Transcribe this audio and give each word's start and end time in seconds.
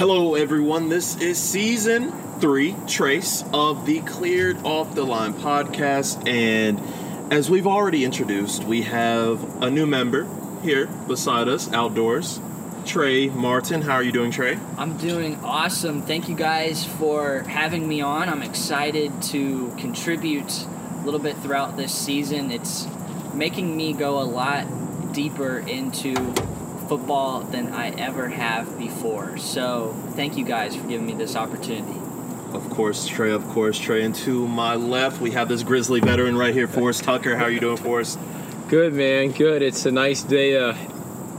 Hello, 0.00 0.34
everyone. 0.34 0.88
This 0.88 1.14
is 1.18 1.38
season 1.38 2.10
three, 2.40 2.74
Trace, 2.86 3.44
of 3.52 3.84
the 3.84 4.00
Cleared 4.00 4.56
Off 4.64 4.94
the 4.94 5.04
Line 5.04 5.34
podcast. 5.34 6.26
And 6.26 6.80
as 7.30 7.50
we've 7.50 7.66
already 7.66 8.06
introduced, 8.06 8.64
we 8.64 8.80
have 8.80 9.62
a 9.62 9.70
new 9.70 9.84
member 9.84 10.26
here 10.62 10.86
beside 10.86 11.48
us, 11.48 11.70
outdoors. 11.74 12.40
Trey 12.86 13.28
Martin. 13.28 13.82
How 13.82 13.96
are 13.96 14.02
you 14.02 14.10
doing, 14.10 14.30
Trey? 14.30 14.58
I'm 14.78 14.96
doing 14.96 15.38
awesome. 15.44 16.00
Thank 16.00 16.30
you 16.30 16.34
guys 16.34 16.82
for 16.82 17.40
having 17.40 17.86
me 17.86 18.00
on. 18.00 18.30
I'm 18.30 18.42
excited 18.42 19.20
to 19.24 19.68
contribute 19.76 20.64
a 20.64 21.02
little 21.04 21.20
bit 21.20 21.36
throughout 21.36 21.76
this 21.76 21.94
season. 21.94 22.50
It's 22.50 22.88
making 23.34 23.76
me 23.76 23.92
go 23.92 24.18
a 24.18 24.24
lot 24.24 25.12
deeper 25.12 25.58
into 25.58 26.14
football 26.90 27.42
than 27.42 27.68
I 27.68 27.90
ever 27.90 28.30
have 28.30 28.76
before. 28.76 29.38
So, 29.38 29.94
thank 30.16 30.36
you 30.36 30.44
guys 30.44 30.74
for 30.74 30.88
giving 30.88 31.06
me 31.06 31.12
this 31.12 31.36
opportunity. 31.36 31.96
Of 32.52 32.68
course, 32.68 33.06
Trey. 33.06 33.30
Of 33.30 33.46
course, 33.46 33.78
Trey. 33.78 34.02
And 34.02 34.12
to 34.16 34.48
my 34.48 34.74
left, 34.74 35.20
we 35.20 35.30
have 35.30 35.48
this 35.48 35.62
Grizzly 35.62 36.00
veteran 36.00 36.36
right 36.36 36.52
here, 36.52 36.66
Forrest 36.66 37.04
Tucker. 37.04 37.36
How 37.36 37.44
are 37.44 37.50
you 37.50 37.60
doing, 37.60 37.76
Forrest? 37.76 38.18
Good, 38.66 38.92
man. 38.92 39.30
Good. 39.30 39.62
It's 39.62 39.86
a 39.86 39.92
nice 39.92 40.24
day 40.24 40.54
to 40.54 40.70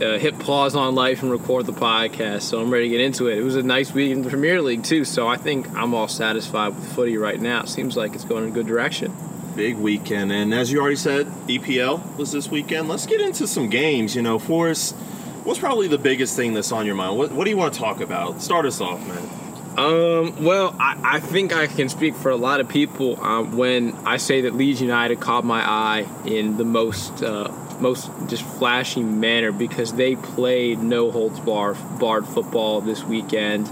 uh, 0.01 0.17
hit 0.19 0.39
pause 0.39 0.73
on 0.73 0.95
life 0.95 1.21
and 1.21 1.29
record 1.29 1.65
the 1.65 1.73
podcast. 1.73 2.43
So 2.43 2.61
I'm 2.61 2.71
ready 2.71 2.85
to 2.85 2.89
get 2.89 3.01
into 3.01 3.27
it. 3.27 3.37
It 3.37 3.43
was 3.43 3.57
a 3.57 3.63
nice 3.63 3.93
week 3.93 4.11
in 4.11 4.21
the 4.21 4.29
Premier 4.29 4.61
League 4.61 4.85
too. 4.85 5.03
So 5.03 5.27
I 5.27 5.35
think 5.35 5.69
I'm 5.75 5.93
all 5.93 6.07
satisfied 6.07 6.69
with 6.69 6.95
footy 6.95 7.17
right 7.17 7.41
now. 7.41 7.63
It 7.63 7.67
seems 7.67 7.97
like 7.97 8.15
it's 8.15 8.23
going 8.23 8.45
in 8.45 8.51
a 8.51 8.53
good 8.53 8.67
direction. 8.67 9.13
Big 9.57 9.75
weekend, 9.75 10.31
and 10.31 10.53
as 10.53 10.71
you 10.71 10.79
already 10.79 10.95
said, 10.95 11.27
EPL 11.47 12.15
was 12.15 12.31
this 12.31 12.49
weekend. 12.49 12.87
Let's 12.87 13.05
get 13.05 13.19
into 13.19 13.45
some 13.45 13.69
games. 13.69 14.15
You 14.15 14.21
know, 14.21 14.39
Forrest, 14.39 14.95
what's 15.43 15.59
probably 15.59 15.87
the 15.87 15.97
biggest 15.97 16.35
thing 16.35 16.53
that's 16.53 16.71
on 16.71 16.85
your 16.85 16.95
mind? 16.95 17.17
What, 17.17 17.31
what 17.31 17.45
do 17.45 17.49
you 17.49 17.57
want 17.57 17.73
to 17.73 17.79
talk 17.79 18.01
about? 18.01 18.41
Start 18.41 18.65
us 18.65 18.81
off, 18.81 19.05
man. 19.07 19.29
Um, 19.77 20.43
well, 20.43 20.75
I, 20.79 20.99
I, 21.01 21.19
think 21.21 21.53
I 21.53 21.67
can 21.67 21.87
speak 21.87 22.15
for 22.15 22.29
a 22.29 22.35
lot 22.35 22.59
of 22.59 22.67
people 22.67 23.23
um, 23.23 23.55
when 23.55 23.95
I 24.05 24.17
say 24.17 24.41
that 24.41 24.53
Leeds 24.53 24.81
United 24.81 25.21
caught 25.21 25.45
my 25.45 25.61
eye 25.61 26.05
in 26.25 26.57
the 26.57 26.65
most 26.65 27.23
uh, 27.23 27.49
most 27.79 28.11
just 28.27 28.43
flashy 28.43 29.01
manner 29.01 29.53
because 29.53 29.93
they 29.93 30.17
played 30.17 30.79
no 30.79 31.09
holds 31.09 31.39
bar, 31.39 31.73
barred 31.73 32.27
football 32.27 32.81
this 32.81 33.03
weekend, 33.05 33.71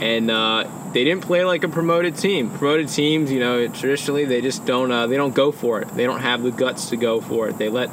and 0.00 0.32
uh, 0.32 0.68
they 0.92 1.04
didn't 1.04 1.22
play 1.22 1.44
like 1.44 1.62
a 1.62 1.68
promoted 1.68 2.16
team. 2.16 2.50
Promoted 2.50 2.88
teams, 2.88 3.30
you 3.30 3.38
know, 3.38 3.68
traditionally 3.68 4.24
they 4.24 4.40
just 4.40 4.66
don't 4.66 4.90
uh, 4.90 5.06
they 5.06 5.16
don't 5.16 5.34
go 5.34 5.52
for 5.52 5.80
it. 5.80 5.88
They 5.94 6.06
don't 6.06 6.20
have 6.20 6.42
the 6.42 6.50
guts 6.50 6.90
to 6.90 6.96
go 6.96 7.20
for 7.20 7.48
it. 7.48 7.56
They 7.56 7.68
let 7.68 7.88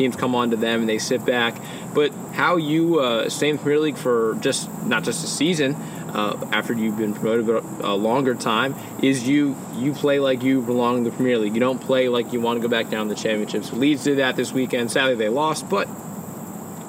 teams 0.00 0.16
come 0.16 0.34
onto 0.34 0.56
them 0.56 0.80
and 0.80 0.88
they 0.88 0.98
sit 0.98 1.24
back. 1.26 1.60
But 1.94 2.12
how 2.32 2.56
you 2.56 3.00
uh, 3.00 3.28
stay 3.28 3.50
in 3.50 3.56
the 3.56 3.62
Premier 3.62 3.80
League 3.80 3.98
for 3.98 4.36
just 4.40 4.68
not 4.84 5.04
just 5.04 5.22
a 5.22 5.26
season 5.26 5.74
uh, 5.74 6.48
after 6.52 6.72
you've 6.72 6.96
been 6.96 7.14
promoted 7.14 7.46
but 7.46 7.62
a 7.86 7.94
longer 7.94 8.34
time 8.34 8.74
is 9.02 9.28
you 9.28 9.56
you 9.76 9.92
play 9.92 10.18
like 10.18 10.42
you 10.42 10.62
belong 10.62 10.98
in 10.98 11.04
the 11.04 11.10
Premier 11.10 11.38
League. 11.38 11.54
You 11.54 11.60
don't 11.60 11.80
play 11.80 12.08
like 12.08 12.32
you 12.32 12.40
want 12.40 12.60
to 12.60 12.66
go 12.66 12.70
back 12.70 12.88
down 12.88 13.08
to 13.08 13.14
the 13.14 13.20
championships. 13.20 13.72
Leeds 13.72 14.04
did 14.04 14.18
that 14.18 14.36
this 14.36 14.52
weekend. 14.52 14.90
Sadly, 14.90 15.14
they 15.14 15.28
lost, 15.28 15.68
but 15.68 15.86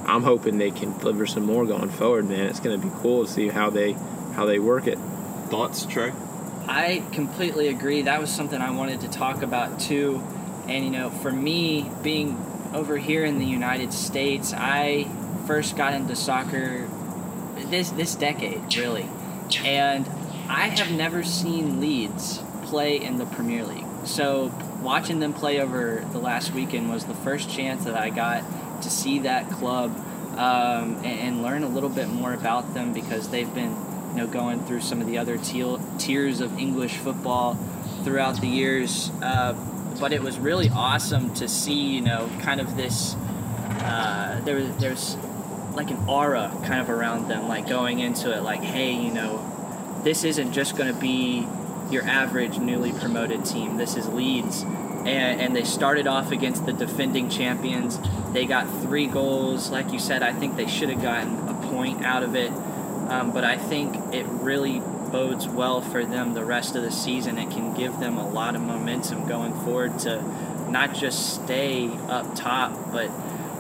I'm 0.06 0.23
hoping 0.23 0.58
they 0.58 0.72
can 0.72 0.98
deliver 0.98 1.28
some 1.28 1.44
more 1.44 1.66
going 1.66 1.90
forward. 1.90 2.30
Man, 2.30 2.48
it's 2.48 2.59
going 2.59 2.80
to 2.80 2.88
be 2.88 2.94
cool 3.02 3.25
to 3.25 3.31
see 3.31 3.50
how 3.50 3.70
they 3.70 3.94
how 4.36 4.46
they 4.46 4.59
work 4.59 4.88
it. 4.88 4.98
Thoughts, 5.50 5.86
Trey? 5.86 6.14
I 6.68 7.03
completely 7.12 7.68
agree. 7.68 8.03
That 8.03 8.22
was 8.22 8.30
something 8.30 8.62
I 8.62 8.72
wanted 8.72 9.02
to 9.02 9.09
talk 9.09 9.42
about 9.42 9.81
too. 9.81 10.23
And 10.68 10.86
you 10.86 10.92
know, 10.92 11.09
for 11.09 11.31
me, 11.31 11.90
being 12.02 12.38
over 12.74 12.98
here 12.98 13.26
in 13.26 13.40
the 13.40 13.46
United 13.46 13.94
States, 13.94 14.54
I 14.56 15.08
first 15.48 15.76
got 15.76 15.94
into 15.94 16.16
soccer 16.16 16.88
this 17.70 17.92
this 17.92 18.16
decade, 18.16 18.76
really. 18.76 19.08
And 19.64 20.08
I 20.48 20.68
have 20.68 20.92
never 20.92 21.24
seen 21.24 21.80
Leeds 21.80 22.42
play 22.64 23.02
in 23.02 23.18
the 23.18 23.26
Premier 23.26 23.66
League. 23.66 23.86
So 24.06 24.52
watching 24.82 25.20
them 25.20 25.34
play 25.34 25.60
over 25.60 26.06
the 26.12 26.20
last 26.20 26.54
weekend 26.54 26.90
was 26.90 27.06
the 27.06 27.14
first 27.14 27.50
chance 27.50 27.86
that 27.86 27.96
I 27.96 28.10
got 28.10 28.44
to 28.81 28.90
see 28.90 29.20
that 29.20 29.50
club 29.52 29.92
um, 30.38 30.96
and, 30.98 31.06
and, 31.06 31.44
learn 31.44 31.64
a 31.64 31.68
little 31.68 31.90
bit 31.90 32.08
more 32.08 32.34
about 32.34 32.74
them 32.74 32.94
because 32.94 33.30
they've 33.30 33.54
been, 33.54 33.76
you 34.12 34.16
know, 34.16 34.28
going 34.28 34.64
through 34.64 34.80
some 34.80 35.02
of 35.02 35.08
the 35.08 35.18
other 35.18 35.38
tiers 35.38 36.40
of 36.40 36.58
English 36.58 36.96
football 36.96 37.56
throughout 38.04 38.40
the 38.40 38.48
years. 38.48 39.12
Uh, 39.22 39.54
but 40.01 40.12
it 40.12 40.22
was 40.22 40.39
really 40.39 40.67
awesome 40.69 41.31
to 41.35 41.47
see, 41.47 41.95
you 41.95 42.01
know, 42.01 42.28
kind 42.41 42.59
of 42.59 42.75
this. 42.75 43.16
Uh, 43.84 44.41
there 44.44 44.56
was 44.56 44.75
there's 44.78 45.16
like 45.75 45.91
an 45.91 46.09
aura 46.09 46.51
kind 46.66 46.81
of 46.81 46.89
around 46.89 47.28
them, 47.28 47.47
like 47.47 47.69
going 47.69 48.00
into 48.00 48.35
it, 48.35 48.41
like, 48.41 48.62
hey, 48.62 48.91
you 48.91 49.13
know, 49.13 50.01
this 50.03 50.23
isn't 50.23 50.51
just 50.51 50.75
going 50.75 50.94
to 50.94 51.00
be 51.00 51.47
your 51.91 52.03
average 52.03 52.57
newly 52.57 52.91
promoted 52.91 53.45
team. 53.45 53.78
This 53.78 53.95
is 53.95 54.07
Leeds. 54.09 54.63
And, 54.63 55.41
and, 55.41 55.56
they 55.56 55.63
started 55.63 56.06
off 56.06 56.31
against 56.31 56.68
the 56.68 56.73
defending 56.73 57.28
champions. 57.28 58.00
They 58.33 58.45
got 58.45 58.69
three 58.83 59.07
goals. 59.07 59.72
Like 59.72 59.91
you 59.91 59.97
said, 59.97 60.22
I 60.22 60.31
think 60.31 60.57
they 60.57 60.68
should 60.68 60.89
have 60.89 61.01
gotten 61.01 61.50
a 61.50 61.56
point 61.72 62.06
out 62.06 62.22
of 62.22 62.35
it. 62.35 62.51
Um, 62.51 63.31
but 63.31 63.44
I 63.44 63.57
think 63.57 64.13
it 64.13 64.28
really 64.28 64.79
bodes 65.12 65.48
well 65.48 65.82
for 65.82 66.06
them 66.06 66.34
the 66.34 66.46
rest 66.46 66.76
of 66.76 66.84
the 66.84 66.92
season. 66.92 67.38
It 67.38 67.52
can 67.52 67.74
give 67.74 68.00
them 68.00 68.18
a 68.18 68.28
lot 68.28 68.56
of 68.56 68.62
momentum 68.62 69.28
going 69.28 69.54
forward 69.54 70.00
to 70.00 70.22
not 70.70 70.94
just 70.94 71.36
stay 71.36 71.90
up 72.08 72.36
top, 72.36 72.92
but 72.92 73.08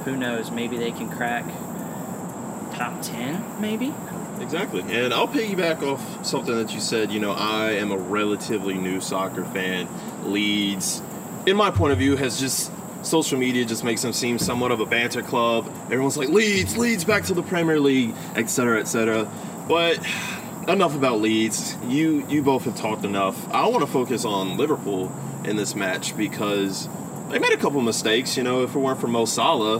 who 0.05 0.15
knows, 0.15 0.49
maybe 0.51 0.77
they 0.77 0.91
can 0.91 1.09
crack 1.09 1.45
top 2.73 3.01
10, 3.01 3.61
maybe? 3.61 3.93
Exactly. 4.39 4.81
And 4.81 5.13
I'll 5.13 5.27
piggyback 5.27 5.83
off 5.83 6.25
something 6.25 6.55
that 6.55 6.73
you 6.73 6.79
said. 6.79 7.11
You 7.11 7.19
know, 7.19 7.31
I 7.31 7.73
am 7.73 7.91
a 7.91 7.97
relatively 7.97 8.73
new 8.73 8.99
soccer 8.99 9.45
fan. 9.45 9.87
Leeds, 10.23 11.01
in 11.45 11.55
my 11.55 11.69
point 11.69 11.93
of 11.93 11.99
view, 11.99 12.15
has 12.15 12.39
just 12.39 12.71
social 13.03 13.37
media 13.37 13.65
just 13.65 13.83
makes 13.83 14.01
them 14.01 14.13
seem 14.13 14.39
somewhat 14.39 14.71
of 14.71 14.79
a 14.79 14.85
banter 14.85 15.21
club. 15.21 15.67
Everyone's 15.85 16.17
like, 16.17 16.29
Leeds, 16.29 16.77
Leeds 16.77 17.03
back 17.03 17.23
to 17.25 17.33
the 17.33 17.43
Premier 17.43 17.79
League, 17.79 18.15
etc., 18.35 18.79
etc. 18.79 19.31
But 19.67 19.99
enough 20.67 20.95
about 20.95 21.21
Leeds. 21.21 21.75
You 21.87 22.25
you 22.27 22.41
both 22.41 22.65
have 22.65 22.75
talked 22.75 23.05
enough. 23.05 23.49
I 23.51 23.67
want 23.67 23.81
to 23.81 23.91
focus 23.91 24.25
on 24.25 24.57
Liverpool 24.57 25.11
in 25.43 25.55
this 25.55 25.75
match 25.75 26.15
because 26.15 26.87
they 27.29 27.39
made 27.39 27.53
a 27.53 27.57
couple 27.57 27.81
mistakes. 27.81 28.37
You 28.37 28.43
know, 28.43 28.63
if 28.63 28.75
it 28.75 28.79
weren't 28.79 28.99
for 28.99 29.07
Mo 29.07 29.25
Salah, 29.25 29.77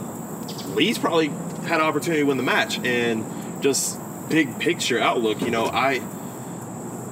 Leeds 0.68 0.98
probably 0.98 1.28
had 1.68 1.80
an 1.80 1.86
opportunity 1.86 2.22
to 2.22 2.28
win 2.28 2.38
the 2.38 2.44
match. 2.44 2.80
And 2.80 3.26
just 3.62 4.00
big 4.30 4.60
picture 4.60 5.00
outlook, 5.00 5.42
you 5.42 5.52
know, 5.52 5.66
I 5.66 6.02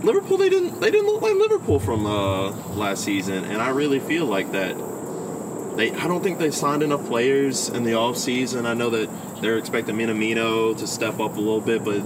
Liverpool 0.03 0.37
they 0.37 0.49
didn't 0.49 0.79
they 0.79 0.91
didn't 0.91 1.07
look 1.07 1.21
like 1.21 1.35
Liverpool 1.35 1.79
from 1.79 2.05
uh, 2.05 2.51
last 2.75 3.03
season, 3.03 3.43
and 3.45 3.61
I 3.61 3.69
really 3.69 3.99
feel 3.99 4.25
like 4.25 4.51
that. 4.53 4.75
They 5.75 5.91
I 5.91 6.07
don't 6.07 6.23
think 6.23 6.39
they 6.39 6.51
signed 6.51 6.83
enough 6.83 7.05
players 7.05 7.69
in 7.69 7.83
the 7.83 7.93
off 7.93 8.17
season. 8.17 8.65
I 8.65 8.73
know 8.73 8.89
that 8.89 9.09
they're 9.41 9.57
expecting 9.57 9.95
Minamino 9.95 10.77
to 10.77 10.87
step 10.87 11.19
up 11.19 11.35
a 11.35 11.39
little 11.39 11.61
bit, 11.61 11.83
but 11.83 12.01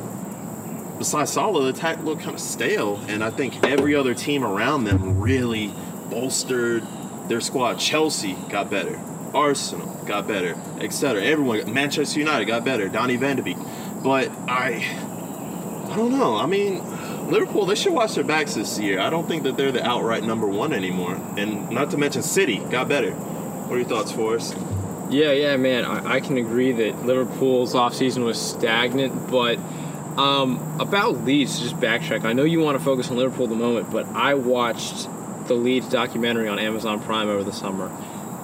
besides 0.98 1.32
Salah, 1.32 1.64
the 1.64 1.70
attack 1.70 2.04
looked 2.04 2.22
kind 2.22 2.36
of 2.36 2.42
stale, 2.42 3.00
and 3.08 3.24
I 3.24 3.30
think 3.30 3.64
every 3.64 3.96
other 3.96 4.14
team 4.14 4.44
around 4.44 4.86
them 4.86 5.20
really 5.20 5.74
bolstered 6.10 6.84
their 7.28 7.42
squad. 7.42 7.80
Chelsea 7.80 8.34
got 8.50 8.70
better. 8.70 9.00
Arsenal 9.34 9.88
got 10.06 10.28
better, 10.28 10.56
etc. 10.80 11.24
Everyone, 11.24 11.74
Manchester 11.74 12.20
United 12.20 12.46
got 12.46 12.64
better. 12.64 12.88
Donny 12.88 13.16
Van 13.16 13.36
de 13.38 13.42
Beek, 13.42 13.58
but 14.04 14.30
I, 14.48 14.86
I 15.90 15.96
don't 15.96 16.12
know. 16.12 16.36
I 16.36 16.46
mean, 16.46 16.84
Liverpool 17.30 17.66
they 17.66 17.76
should 17.76 17.94
watch 17.94 18.16
their 18.16 18.24
backs 18.24 18.54
this 18.54 18.80
year. 18.80 19.00
I 19.00 19.10
don't 19.10 19.28
think 19.28 19.44
that 19.44 19.58
they're 19.58 19.72
the 19.72 19.86
outright 19.86 20.24
number 20.24 20.48
one 20.48 20.74
anymore, 20.74 21.16
and 21.38 21.70
not 21.72 21.92
to 21.92 21.98
mention 21.98 22.22
City 22.22 22.58
got 22.58 22.88
better. 22.88 23.12
What 23.12 23.76
are 23.76 23.80
your 23.80 23.88
thoughts, 23.88 24.12
Forrest? 24.12 24.56
Yeah, 25.10 25.32
yeah, 25.32 25.58
man. 25.58 25.86
I, 25.86 26.16
I 26.16 26.20
can 26.20 26.38
agree 26.38 26.72
that 26.72 27.06
Liverpool's 27.06 27.74
offseason 27.74 28.26
was 28.26 28.40
stagnant, 28.40 29.30
but 29.30 29.60
um, 30.18 30.80
about 30.80 31.24
Leeds, 31.24 31.60
just 31.60 31.78
backtrack. 31.78 32.26
I 32.26 32.34
know 32.34 32.44
you 32.44 32.60
want 32.60 32.78
to 32.78 32.84
focus 32.84 33.10
on 33.10 33.18
Liverpool 33.18 33.46
at 33.46 33.50
the 33.50 33.56
moment, 33.56 33.92
but 33.92 34.08
I 34.08 34.36
watched 34.36 35.08
the 35.48 35.54
Leeds 35.54 35.90
documentary 35.90 36.48
on 36.48 36.60
Amazon 36.60 37.02
Prime 37.02 37.28
over 37.28 37.44
the 37.44 37.54
summer 37.54 37.92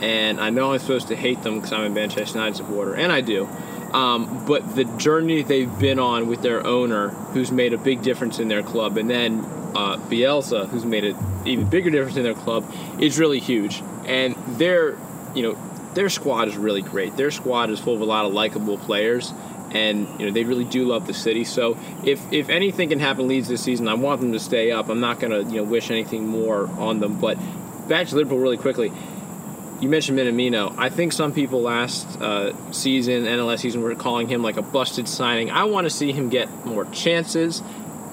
and 0.02 0.40
I 0.40 0.50
know 0.50 0.74
I'm 0.74 0.80
supposed 0.80 1.10
to 1.10 1.16
hate 1.16 1.42
them 1.44 1.56
because 1.56 1.74
I'm 1.74 1.84
a 1.84 1.90
Manchester 1.90 2.38
United 2.38 2.58
supporter, 2.58 2.96
and 2.96 3.12
I 3.12 3.22
do. 3.22 3.48
Um, 3.94 4.46
but 4.46 4.76
the 4.76 4.86
journey 4.86 5.42
they've 5.42 5.80
been 5.80 6.00
on 6.00 6.28
with 6.28 6.42
their 6.42 6.66
owner, 6.66 7.10
who's 7.10 7.52
made 7.52 7.74
a 7.74 7.78
big 7.78 8.02
difference 8.02 8.40
in 8.40 8.48
their 8.48 8.64
club, 8.64 8.98
and 8.98 9.10
then 9.10 9.40
uh, 9.76 9.98
Bielsa, 9.98 10.68
who's 10.70 10.86
made 10.86 11.06
an 11.06 11.18
even 11.46 11.70
bigger 11.70 11.90
difference 11.90 12.18
in 12.18 12.24
their 12.24 12.34
club, 12.34 12.72
is 13.00 13.20
really 13.20 13.40
huge. 13.40 13.82
And 14.06 14.36
their, 14.58 14.98
you 15.36 15.44
know, 15.44 15.58
their 15.96 16.10
squad 16.10 16.48
is 16.48 16.56
really 16.56 16.82
great. 16.82 17.18
Their 17.18 17.32
squad 17.32 17.70
is 17.72 17.80
full 17.80 17.96
of 17.96 18.02
a 18.02 18.06
lot 18.06 18.26
of 18.26 18.34
likable 18.34 18.78
players, 18.78 19.34
and 19.72 20.08
you 20.20 20.26
know 20.26 20.32
they 20.32 20.44
really 20.44 20.66
do 20.66 20.86
love 20.86 21.08
the 21.08 21.14
city. 21.14 21.44
So 21.44 21.78
if 22.04 22.22
if 22.32 22.50
anything 22.50 22.90
can 22.90 23.00
happen 23.00 23.28
Leeds 23.28 23.48
this 23.48 23.64
season, 23.64 23.88
I 23.88 23.94
want 23.94 24.22
them 24.22 24.34
to 24.34 24.40
stay 24.40 24.72
up. 24.72 24.90
I'm 24.90 25.00
not 25.00 25.20
gonna 25.20 25.40
you 25.40 25.58
know 25.58 25.64
wish 25.64 25.92
anything 25.92 26.28
more 26.28 26.68
on 26.80 27.00
them. 27.00 27.20
But 27.20 27.38
back 27.88 28.08
to 28.08 28.16
Liverpool 28.16 28.40
really 28.40 28.58
quickly 28.58 28.92
you 29.82 29.88
mentioned 29.88 30.20
Minamino. 30.20 30.76
I 30.78 30.90
think 30.90 31.14
some 31.14 31.32
people 31.32 31.62
last 31.62 32.20
uh, 32.20 32.52
season, 32.74 33.24
NLS 33.24 33.60
season, 33.60 33.82
were 33.82 33.96
calling 33.96 34.28
him 34.28 34.44
like 34.44 34.58
a 34.58 34.62
busted 34.62 35.08
signing. 35.08 35.52
I 35.52 35.64
want 35.64 35.86
to 35.86 35.90
see 35.90 36.12
him 36.12 36.28
get 36.28 36.66
more 36.66 36.84
chances 36.88 37.64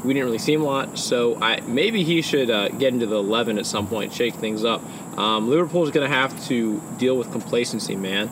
we 0.07 0.15
didn't 0.15 0.27
really 0.27 0.39
see 0.39 0.55
him 0.55 0.63
a 0.63 0.65
lot. 0.65 0.99
So 0.99 1.37
I 1.43 1.61
maybe 1.61 2.05
he 2.05 2.23
should 2.23 2.51
uh, 2.51 2.69
get 2.69 2.93
into 2.95 3.07
the 3.07 3.17
11 3.17 3.59
at 3.59 3.67
some 3.67 3.87
point, 3.87 4.13
shake 4.13 4.35
things 4.35 4.65
up. 4.65 4.83
Um, 5.19 5.51
Liverpool's 5.51 5.91
going 5.91 6.09
to 6.09 6.15
have 6.15 6.47
to 6.47 6.81
deal 6.99 7.17
with 7.17 7.33
complacency, 7.33 7.97
man. 7.97 8.31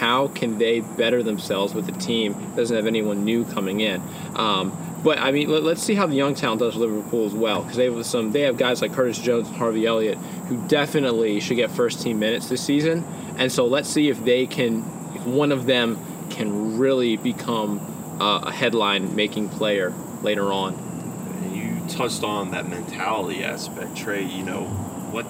How 0.00 0.28
can 0.28 0.56
they 0.56 0.80
better 0.80 1.22
themselves 1.22 1.74
with 1.74 1.86
a 1.90 1.92
team 1.92 2.32
that 2.32 2.56
doesn't 2.56 2.74
have 2.74 2.86
anyone 2.86 3.22
new 3.22 3.44
coming 3.44 3.80
in? 3.80 4.00
Um, 4.34 4.72
but 5.04 5.18
I 5.18 5.30
mean, 5.30 5.50
let, 5.50 5.62
us 5.62 5.82
see 5.82 5.94
how 5.94 6.06
the 6.06 6.14
young 6.14 6.34
talent 6.34 6.60
does 6.60 6.74
Liverpool 6.74 7.26
as 7.26 7.34
well, 7.34 7.60
because 7.60 7.76
they 7.76 7.84
have 7.84 8.06
some. 8.06 8.32
They 8.32 8.40
have 8.40 8.56
guys 8.56 8.80
like 8.80 8.94
Curtis 8.94 9.18
Jones 9.18 9.48
and 9.48 9.56
Harvey 9.58 9.84
Elliott 9.84 10.16
who 10.48 10.56
definitely 10.68 11.38
should 11.40 11.56
get 11.56 11.70
first 11.70 12.00
team 12.00 12.18
minutes 12.18 12.48
this 12.48 12.64
season. 12.64 13.04
And 13.36 13.52
so 13.52 13.66
let's 13.66 13.90
see 13.90 14.08
if 14.08 14.24
they 14.24 14.46
can, 14.46 14.78
if 15.14 15.26
one 15.26 15.52
of 15.52 15.66
them 15.66 15.98
can 16.30 16.78
really 16.78 17.18
become 17.18 17.78
uh, 18.22 18.44
a 18.46 18.52
headline 18.52 19.14
making 19.14 19.50
player 19.50 19.92
later 20.22 20.50
on. 20.50 21.52
You 21.52 21.86
touched 21.88 22.24
on 22.24 22.52
that 22.52 22.66
mentality 22.66 23.44
aspect, 23.44 23.98
Trey. 23.98 24.24
You 24.24 24.44
know, 24.44 24.64
what 25.12 25.24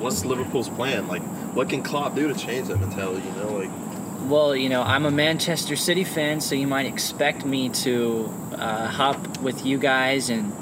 what's 0.00 0.24
Liverpool's 0.24 0.68
plan? 0.68 1.08
Like, 1.08 1.22
what 1.54 1.68
can 1.68 1.82
Klopp 1.82 2.14
do 2.14 2.32
to 2.32 2.38
change 2.38 2.68
that 2.68 2.80
mentality? 2.80 3.26
You 3.26 3.34
know, 3.34 3.52
like. 3.52 3.70
Well, 4.30 4.54
you 4.54 4.68
know, 4.68 4.82
I'm 4.82 5.04
a 5.04 5.10
Manchester 5.10 5.76
City 5.76 6.04
fan, 6.04 6.40
so 6.40 6.54
you 6.54 6.66
might 6.66 6.86
expect 6.86 7.44
me 7.44 7.68
to 7.70 8.32
uh, 8.52 8.86
hop 8.86 9.38
with 9.38 9.66
you 9.66 9.78
guys 9.78 10.30
and 10.30 10.52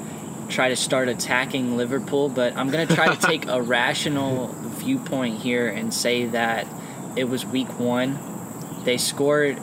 try 0.49 0.69
to 0.69 0.75
start 0.75 1.07
attacking 1.07 1.77
Liverpool, 1.77 2.27
but 2.27 2.55
I'm 2.57 2.69
going 2.69 2.87
to 2.87 2.95
try 2.95 3.13
to 3.13 3.21
take 3.27 3.47
a 3.47 3.61
rational 3.61 4.47
viewpoint 4.47 5.39
here 5.39 5.67
and 5.69 5.93
say 5.93 6.25
that 6.27 6.67
it 7.15 7.25
was 7.25 7.45
week 7.45 7.79
one. 7.79 8.19
They 8.83 8.97
scored, 8.97 9.59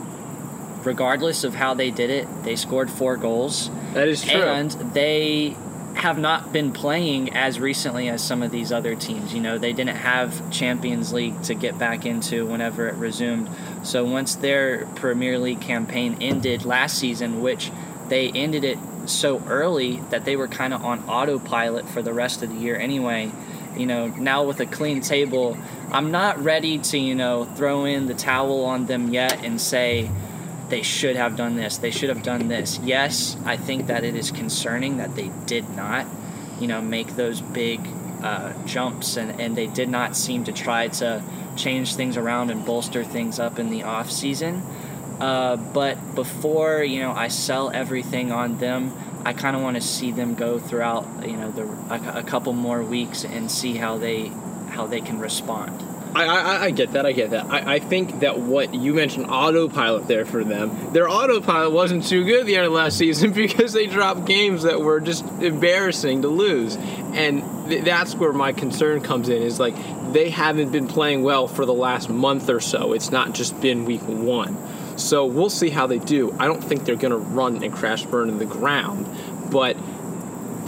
regardless 0.85 1.45
of 1.45 1.55
how 1.55 1.75
they 1.75 1.91
did 1.91 2.11
it, 2.11 2.27
they 2.45 2.57
scored 2.57 2.91
four 2.91 3.17
goals. 3.17 3.71
That 3.95 4.09
is 4.09 4.23
true. 4.23 4.41
And 4.41 4.71
they 4.71 5.57
have 5.99 6.17
not 6.17 6.53
been 6.53 6.71
playing 6.71 7.35
as 7.35 7.59
recently 7.59 8.09
as 8.09 8.23
some 8.23 8.41
of 8.41 8.53
these 8.53 8.71
other 8.71 8.95
teams. 8.95 9.35
You 9.35 9.41
know, 9.41 9.59
they 9.59 9.73
didn't 9.73 9.97
have 9.97 10.49
Champions 10.53 11.13
League 11.13 11.43
to 11.43 11.55
get 11.55 11.77
back 11.77 12.07
into 12.07 12.47
whenever 12.47 12.87
it 12.87 12.95
resumed. 12.95 13.51
So 13.83 14.05
once 14.05 14.37
their 14.37 14.87
Premier 14.95 15.41
League 15.41 15.61
campaign 15.61 16.17
ended 16.21 16.65
last 16.65 16.97
season, 16.99 17.43
which 17.43 17.73
they 18.07 18.29
ended 18.31 18.63
it 18.63 18.79
so 19.07 19.43
early 19.49 19.97
that 20.11 20.25
they 20.25 20.37
were 20.37 20.47
kind 20.47 20.73
of 20.73 20.85
on 20.85 21.01
autopilot 21.09 21.89
for 21.89 22.01
the 22.01 22.13
rest 22.13 22.45
of 22.45 22.51
the 22.51 22.57
year 22.57 22.77
anyway. 22.77 23.33
You 23.77 23.87
know, 23.87 24.07
now 24.07 24.45
with 24.45 24.61
a 24.61 24.67
clean 24.67 25.01
table, 25.01 25.59
I'm 25.91 26.13
not 26.13 26.39
ready 26.39 26.79
to, 26.79 26.99
you 26.99 27.17
know, 27.17 27.45
throw 27.45 27.85
in 27.87 28.07
the 28.07 28.15
towel 28.15 28.65
on 28.67 28.87
them 28.87 29.13
yet 29.13 29.45
and 29.45 29.61
say 29.61 30.11
they 30.69 30.83
should 30.83 31.17
have 31.17 31.37
done 31.37 31.57
this, 31.57 31.79
they 31.79 31.91
should 31.91 32.09
have 32.09 32.23
done 32.23 32.49
this. 32.49 32.79
Yes, 32.83 33.37
I 33.45 33.57
think 33.57 33.87
that 33.87 34.05
it 34.05 34.15
is 34.15 34.31
concerning 34.31 34.99
that 34.99 35.15
they 35.15 35.31
did 35.47 35.69
not, 35.71 36.07
you 36.61 36.67
know, 36.67 36.81
make 36.81 37.17
those 37.17 37.41
big 37.41 37.81
uh, 38.23 38.53
jumps 38.65 39.17
and, 39.17 39.41
and 39.41 39.57
they 39.57 39.67
did 39.67 39.89
not 39.89 40.17
seem 40.17 40.45
to 40.45 40.53
try 40.53 40.89
to 40.89 41.23
change 41.57 41.95
things 41.95 42.17
around 42.17 42.51
and 42.51 42.65
bolster 42.65 43.05
things 43.05 43.39
up 43.39 43.59
in 43.59 43.71
the 43.71 43.83
off 43.83 44.11
season. 44.11 44.63
Uh, 45.21 45.57
but 45.57 46.15
before 46.15 46.83
you 46.83 47.01
know 47.01 47.13
I 47.13 47.29
sell 47.29 47.71
everything 47.71 48.31
on 48.31 48.59
them, 48.59 48.93
I 49.25 49.33
kind 49.33 49.57
of 49.57 49.63
want 49.63 49.77
to 49.77 49.81
see 49.81 50.13
them 50.13 50.35
go 50.35 50.59
throughout 50.59 51.29
you 51.29 51.37
know 51.37 51.51
the 51.51 51.65
a, 51.93 52.21
a, 52.21 52.23
couple 52.23 52.53
more 52.53 52.83
weeks 52.83 53.25
and 53.25 53.51
see 53.51 53.77
how 53.77 53.99
they 53.99 54.29
how 54.71 54.87
they 54.87 55.01
can 55.01 55.19
respond. 55.19 55.83
I, 56.15 56.25
I, 56.25 56.65
I 56.65 56.71
get 56.71 56.93
that. 56.93 57.07
I 57.07 57.13
get 57.13 57.31
that. 57.31 57.47
I, 57.47 57.75
I 57.75 57.79
think 57.79 58.21
that 58.21 58.39
what 58.39 58.75
you 58.75 58.95
mentioned 58.95 59.27
autopilot 59.27 60.07
there 60.07 60.25
for 60.25 60.45
them, 60.45 60.93
their 60.93 61.09
autopilot 61.09 61.73
wasn't 61.73 62.07
too 62.07 62.25
good 62.25 62.47
the 62.47 62.57
end 62.57 62.67
of 62.67 62.73
last 62.73 62.99
season 62.99 63.33
because 63.33 63.73
they 63.73 63.87
dropped 63.87 64.25
games 64.25 64.63
that 64.63 64.81
were 64.81 65.01
just 65.01 65.25
embarrassing 65.41 66.23
to 66.23 66.29
lose, 66.29 66.77
and 66.77 67.43
th- 67.69 67.85
that's 67.85 68.15
where 68.15 68.33
my 68.33 68.53
concern 68.53 69.01
comes 69.01 69.29
in. 69.29 69.43
Is 69.43 69.61
like 69.61 69.75
they 70.13 70.31
haven't 70.31 70.73
been 70.73 70.89
playing 70.89 71.23
well 71.23 71.47
for 71.47 71.65
the 71.65 71.75
last 71.75 72.09
month 72.09 72.49
or 72.49 72.61
so. 72.61 72.93
It's 72.93 73.11
not 73.11 73.33
just 73.33 73.61
been 73.61 73.85
week 73.85 74.03
one. 74.03 74.57
So 74.99 75.27
we'll 75.27 75.51
see 75.51 75.71
how 75.71 75.87
they 75.87 75.99
do. 75.99 76.35
I 76.41 76.47
don't 76.47 76.63
think 76.63 76.85
they're 76.85 76.97
going 76.97 77.13
to 77.13 77.19
run 77.19 77.63
and 77.63 77.73
crash 77.73 78.05
burn 78.05 78.29
in 78.29 78.39
the 78.39 78.47
ground, 78.47 79.07
but 79.51 79.77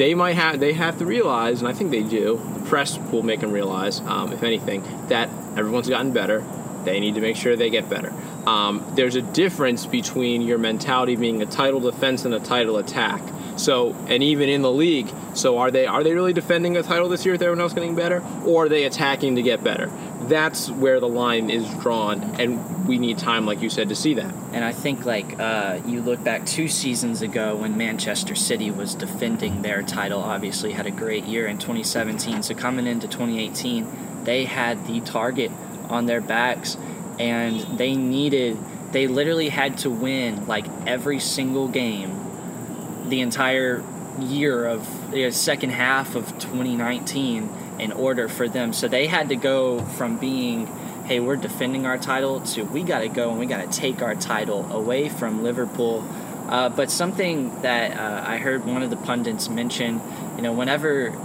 they 0.00 0.14
might 0.14 0.32
have 0.32 0.60
they 0.60 0.72
have 0.72 0.96
to 0.98 1.04
realize, 1.04 1.60
and 1.60 1.68
I 1.68 1.74
think 1.74 1.90
they 1.90 2.02
do. 2.02 2.40
The 2.54 2.60
press 2.60 2.96
will 2.96 3.22
make 3.22 3.40
them 3.40 3.52
realize, 3.52 4.00
um, 4.00 4.32
if 4.32 4.42
anything, 4.42 4.82
that 5.08 5.28
everyone's 5.58 5.90
gotten 5.90 6.12
better. 6.12 6.42
They 6.86 7.00
need 7.00 7.16
to 7.16 7.20
make 7.20 7.36
sure 7.36 7.54
they 7.54 7.68
get 7.68 7.90
better. 7.90 8.10
Um, 8.46 8.82
there's 8.94 9.14
a 9.14 9.20
difference 9.20 9.84
between 9.84 10.40
your 10.40 10.56
mentality 10.56 11.16
being 11.16 11.42
a 11.42 11.46
title 11.46 11.80
defense 11.80 12.24
and 12.24 12.32
a 12.32 12.40
title 12.40 12.78
attack. 12.78 13.20
So, 13.56 13.94
and 14.08 14.22
even 14.22 14.48
in 14.48 14.62
the 14.62 14.72
league, 14.72 15.12
so 15.34 15.58
are 15.58 15.70
they 15.70 15.84
are 15.84 16.02
they 16.02 16.14
really 16.14 16.32
defending 16.32 16.78
a 16.78 16.82
title 16.82 17.10
this 17.10 17.26
year 17.26 17.34
with 17.34 17.42
everyone 17.42 17.60
else 17.60 17.74
getting 17.74 17.94
better, 17.94 18.24
or 18.46 18.64
are 18.64 18.68
they 18.70 18.84
attacking 18.84 19.36
to 19.36 19.42
get 19.42 19.62
better? 19.62 19.92
That's 20.30 20.70
where 20.70 21.00
the 21.00 21.08
line 21.08 21.50
is 21.50 21.68
drawn, 21.80 22.22
and 22.40 22.86
we 22.86 22.98
need 22.98 23.18
time, 23.18 23.46
like 23.46 23.62
you 23.62 23.68
said, 23.68 23.88
to 23.88 23.96
see 23.96 24.14
that. 24.14 24.32
And 24.52 24.64
I 24.64 24.70
think 24.70 25.04
like 25.04 25.40
uh, 25.40 25.80
you 25.84 26.00
look 26.00 26.22
back 26.22 26.46
two 26.46 26.68
seasons 26.68 27.20
ago 27.20 27.56
when 27.56 27.76
Manchester 27.76 28.36
City 28.36 28.70
was 28.70 28.94
defending 28.94 29.62
their 29.62 29.82
title, 29.82 30.20
obviously 30.20 30.70
had 30.70 30.86
a 30.86 30.92
great 30.92 31.24
year 31.24 31.48
in 31.48 31.58
2017. 31.58 32.44
So 32.44 32.54
coming 32.54 32.86
into 32.86 33.08
2018, 33.08 34.22
they 34.22 34.44
had 34.44 34.86
the 34.86 35.00
target 35.00 35.50
on 35.88 36.06
their 36.06 36.20
backs, 36.20 36.76
and 37.18 37.60
they 37.76 37.96
needed 37.96 38.56
they 38.92 39.08
literally 39.08 39.48
had 39.48 39.78
to 39.78 39.90
win 39.90 40.46
like 40.46 40.66
every 40.86 41.18
single 41.18 41.66
game 41.66 43.08
the 43.08 43.20
entire 43.20 43.84
year 44.20 44.64
of 44.64 45.10
the 45.10 45.30
second 45.32 45.70
half 45.70 46.14
of 46.14 46.26
2019 46.38 47.48
in 47.80 47.92
order 47.92 48.28
for 48.28 48.48
them. 48.48 48.72
So 48.72 48.88
they 48.88 49.06
had 49.06 49.30
to 49.30 49.36
go 49.36 49.80
from 49.80 50.18
being, 50.18 50.66
hey, 51.06 51.18
we're 51.18 51.36
defending 51.36 51.86
our 51.86 51.98
title 51.98 52.40
to 52.40 52.62
we 52.62 52.82
got 52.82 53.00
to 53.00 53.08
go 53.08 53.30
and 53.30 53.38
we 53.38 53.46
got 53.46 53.70
to 53.70 53.78
take 53.78 54.02
our 54.02 54.14
title 54.14 54.70
away 54.70 55.08
from 55.08 55.42
Liverpool. 55.42 56.06
Uh, 56.48 56.68
but 56.68 56.90
something 56.90 57.62
that 57.62 57.98
uh, 57.98 58.28
I 58.28 58.38
heard 58.38 58.64
one 58.64 58.82
of 58.82 58.90
the 58.90 58.96
pundits 58.96 59.48
mention, 59.48 60.00
you 60.36 60.42
know, 60.42 60.52
whenever 60.52 61.16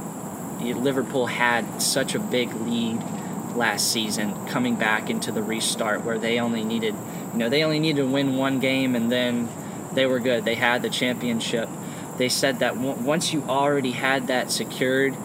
Liverpool 0.62 1.26
had 1.26 1.82
such 1.82 2.16
a 2.16 2.20
big 2.20 2.54
lead 2.54 3.02
last 3.56 3.92
season, 3.92 4.46
coming 4.48 4.76
back 4.76 5.10
into 5.10 5.32
the 5.32 5.42
restart 5.42 6.04
where 6.04 6.20
they 6.20 6.40
only 6.40 6.64
needed, 6.64 6.96
you 7.34 7.40
know, 7.40 7.50
they 7.50 7.64
only 7.64 7.80
needed 7.80 8.02
to 8.02 8.08
win 8.08 8.38
one 8.38 8.60
game 8.60 8.96
and 8.96 9.12
then 9.12 9.50
they 9.94 10.06
were 10.06 10.20
good. 10.20 10.46
They 10.46 10.56
had 10.56 10.82
the 10.82 10.90
championship. 10.90 11.70
They 12.18 12.30
said 12.30 12.60
that 12.60 12.76
w- 12.76 12.94
once 12.94 13.34
you 13.34 13.44
already 13.44 13.92
had 13.92 14.28
that 14.28 14.52
secured 14.52 15.16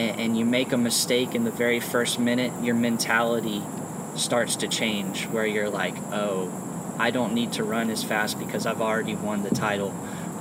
and, 0.00 0.20
and 0.20 0.38
you 0.38 0.44
make 0.44 0.72
a 0.72 0.76
mistake 0.76 1.34
in 1.34 1.44
the 1.44 1.50
very 1.50 1.80
first 1.80 2.18
minute, 2.18 2.52
your 2.62 2.74
mentality 2.74 3.62
starts 4.16 4.56
to 4.56 4.68
change 4.68 5.26
where 5.26 5.46
you're 5.46 5.68
like, 5.68 5.94
oh, 6.12 6.50
I 6.98 7.10
don't 7.10 7.34
need 7.34 7.52
to 7.52 7.64
run 7.64 7.90
as 7.90 8.02
fast 8.02 8.38
because 8.38 8.66
I've 8.66 8.80
already 8.80 9.14
won 9.14 9.42
the 9.42 9.50
title. 9.50 9.90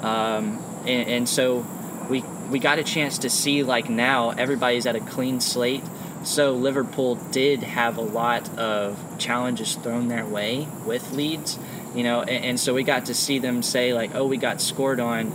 Um, 0.02 0.64
and, 0.86 1.10
and 1.10 1.30
so 1.30 1.66
we 2.10 2.24
we 2.50 2.58
got 2.58 2.80
a 2.80 2.84
chance 2.84 3.20
to 3.20 3.30
see 3.30 3.64
like 3.64 3.90
now 3.90 4.32
everybody's 4.32 4.86
at 4.88 4.96
a 4.96 5.00
clean 5.00 5.40
slate. 5.40 5.84
So 6.24 6.54
Liverpool 6.54 7.16
did 7.16 7.64
have 7.64 7.98
a 7.98 8.02
lot 8.02 8.58
of 8.58 8.98
challenges 9.20 9.76
thrown 9.76 10.08
their 10.08 10.26
way 10.26 10.68
with 10.86 11.12
Leeds, 11.12 11.58
you 11.96 12.04
know, 12.04 12.22
and, 12.22 12.44
and 12.44 12.60
so 12.60 12.74
we 12.74 12.84
got 12.84 13.06
to 13.06 13.14
see 13.14 13.40
them 13.40 13.62
say 13.62 13.94
like, 13.94 14.16
"Oh, 14.16 14.26
we 14.26 14.38
got 14.38 14.62
scored 14.62 15.00
on. 15.00 15.32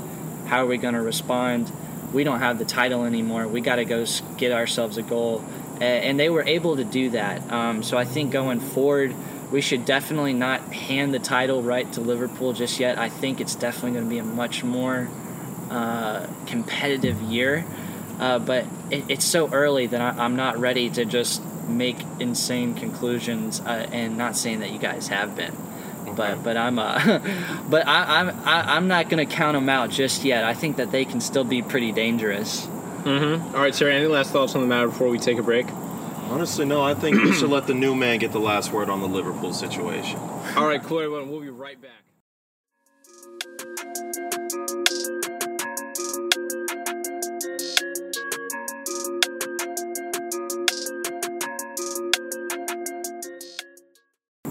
How 0.46 0.64
are 0.64 0.66
we 0.66 0.76
going 0.76 0.94
to 0.94 1.02
respond?" 1.02 1.70
We 2.14 2.24
don't 2.24 2.38
have 2.38 2.58
the 2.58 2.64
title 2.64 3.04
anymore. 3.04 3.46
We 3.46 3.60
got 3.60 3.76
to 3.76 3.84
go 3.84 4.06
get 4.38 4.52
ourselves 4.52 4.96
a 4.96 5.02
goal, 5.02 5.44
and 5.80 6.18
they 6.18 6.30
were 6.30 6.44
able 6.44 6.76
to 6.76 6.84
do 6.84 7.10
that. 7.10 7.52
Um, 7.52 7.82
so 7.82 7.98
I 7.98 8.04
think 8.04 8.30
going 8.30 8.60
forward, 8.60 9.14
we 9.50 9.60
should 9.60 9.84
definitely 9.84 10.32
not 10.32 10.60
hand 10.72 11.12
the 11.12 11.18
title 11.18 11.62
right 11.62 11.90
to 11.92 12.00
Liverpool 12.00 12.52
just 12.52 12.80
yet. 12.80 12.98
I 12.98 13.08
think 13.08 13.40
it's 13.40 13.54
definitely 13.54 13.92
going 13.92 14.04
to 14.04 14.10
be 14.10 14.18
a 14.18 14.24
much 14.24 14.64
more 14.64 15.08
uh, 15.70 16.26
competitive 16.46 17.20
year. 17.22 17.64
Uh, 18.18 18.38
but 18.38 18.64
it, 18.90 19.04
it's 19.08 19.24
so 19.24 19.48
early 19.52 19.86
that 19.86 20.00
I, 20.00 20.24
am 20.24 20.36
not 20.36 20.58
ready 20.58 20.88
to 20.90 21.04
just 21.04 21.42
make 21.68 21.96
insane 22.20 22.74
conclusions. 22.74 23.60
Uh, 23.60 23.88
and 23.92 24.16
not 24.16 24.36
saying 24.36 24.60
that 24.60 24.70
you 24.70 24.78
guys 24.78 25.08
have 25.08 25.34
been, 25.36 25.56
but 26.16 26.42
but 26.42 26.56
I'm 26.56 26.78
uh, 26.78 27.18
but 27.68 27.86
I, 27.86 28.20
I'm 28.20 28.28
I, 28.28 28.30
am 28.30 28.44
i 28.46 28.76
am 28.76 28.88
not 28.88 29.08
gonna 29.08 29.26
count 29.26 29.54
them 29.54 29.68
out 29.68 29.90
just 29.90 30.24
yet. 30.24 30.44
I 30.44 30.54
think 30.54 30.76
that 30.76 30.90
they 30.90 31.04
can 31.04 31.20
still 31.20 31.44
be 31.44 31.62
pretty 31.62 31.92
dangerous. 31.92 32.66
Mm-hmm. 32.66 33.54
All 33.54 33.60
right, 33.60 33.74
Sarah. 33.74 33.94
Any 33.94 34.06
last 34.06 34.32
thoughts 34.32 34.54
on 34.54 34.62
the 34.62 34.66
matter 34.66 34.88
before 34.88 35.08
we 35.08 35.18
take 35.18 35.38
a 35.38 35.42
break? 35.42 35.66
Honestly, 36.30 36.64
no. 36.64 36.82
I 36.82 36.94
think 36.94 37.22
we 37.22 37.32
should 37.32 37.50
let 37.50 37.66
the 37.66 37.74
new 37.74 37.94
man 37.94 38.18
get 38.18 38.32
the 38.32 38.40
last 38.40 38.72
word 38.72 38.88
on 38.88 39.00
the 39.00 39.08
Liverpool 39.08 39.52
situation. 39.52 40.18
All 40.56 40.66
right, 40.66 40.82
cool. 40.82 41.00
Everyone, 41.00 41.30
we'll 41.30 41.40
be 41.40 41.50
right 41.50 41.80
back. 41.80 41.90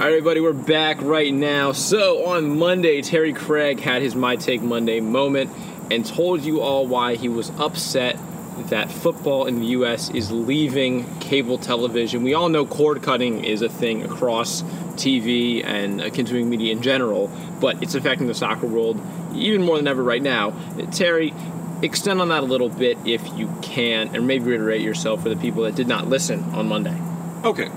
All 0.04 0.10
right, 0.10 0.16
everybody, 0.18 0.42
we're 0.42 0.52
back 0.52 1.02
right 1.02 1.34
now. 1.34 1.72
So 1.72 2.26
on 2.26 2.60
Monday, 2.60 3.02
Terry 3.02 3.32
Craig 3.32 3.80
had 3.80 4.02
his 4.02 4.16
My 4.16 4.36
Take 4.36 4.62
Monday 4.62 5.00
moment, 5.00 5.50
and 5.90 6.06
told 6.06 6.42
you 6.42 6.60
all 6.60 6.86
why 6.86 7.16
he 7.16 7.30
was 7.30 7.52
upset 7.52 8.20
that 8.68 8.92
football 8.92 9.46
in 9.46 9.62
the 9.62 9.68
U.S. 9.68 10.10
is 10.10 10.30
leaving 10.30 11.06
cable 11.22 11.58
television. 11.58 12.22
We 12.22 12.34
all 12.34 12.50
know 12.50 12.66
cord 12.66 13.02
cutting 13.02 13.46
is 13.46 13.62
a 13.62 13.70
thing 13.70 14.04
across 14.04 14.64
TV 14.96 15.64
and 15.64 16.02
uh, 16.02 16.10
continuing 16.10 16.50
media 16.50 16.74
in 16.74 16.82
general, 16.82 17.32
but 17.62 17.82
it's 17.82 17.96
affecting 17.96 18.28
the 18.28 18.36
soccer 18.36 18.68
world 18.68 19.00
even 19.34 19.64
more 19.64 19.78
than 19.78 19.88
ever 19.88 20.04
right 20.04 20.22
now. 20.22 20.54
Terry, 20.92 21.34
extend 21.82 22.20
on 22.20 22.28
that 22.28 22.44
a 22.44 22.46
little 22.46 22.68
bit 22.68 22.98
if 23.06 23.26
you 23.38 23.50
can, 23.62 24.14
and 24.14 24.28
maybe 24.28 24.44
reiterate 24.44 24.82
yourself 24.82 25.24
for 25.24 25.30
the 25.30 25.38
people 25.38 25.64
that 25.64 25.76
did 25.76 25.88
not 25.88 26.10
listen 26.10 26.44
on 26.54 26.68
Monday. 26.68 27.02
Okay. 27.46 27.70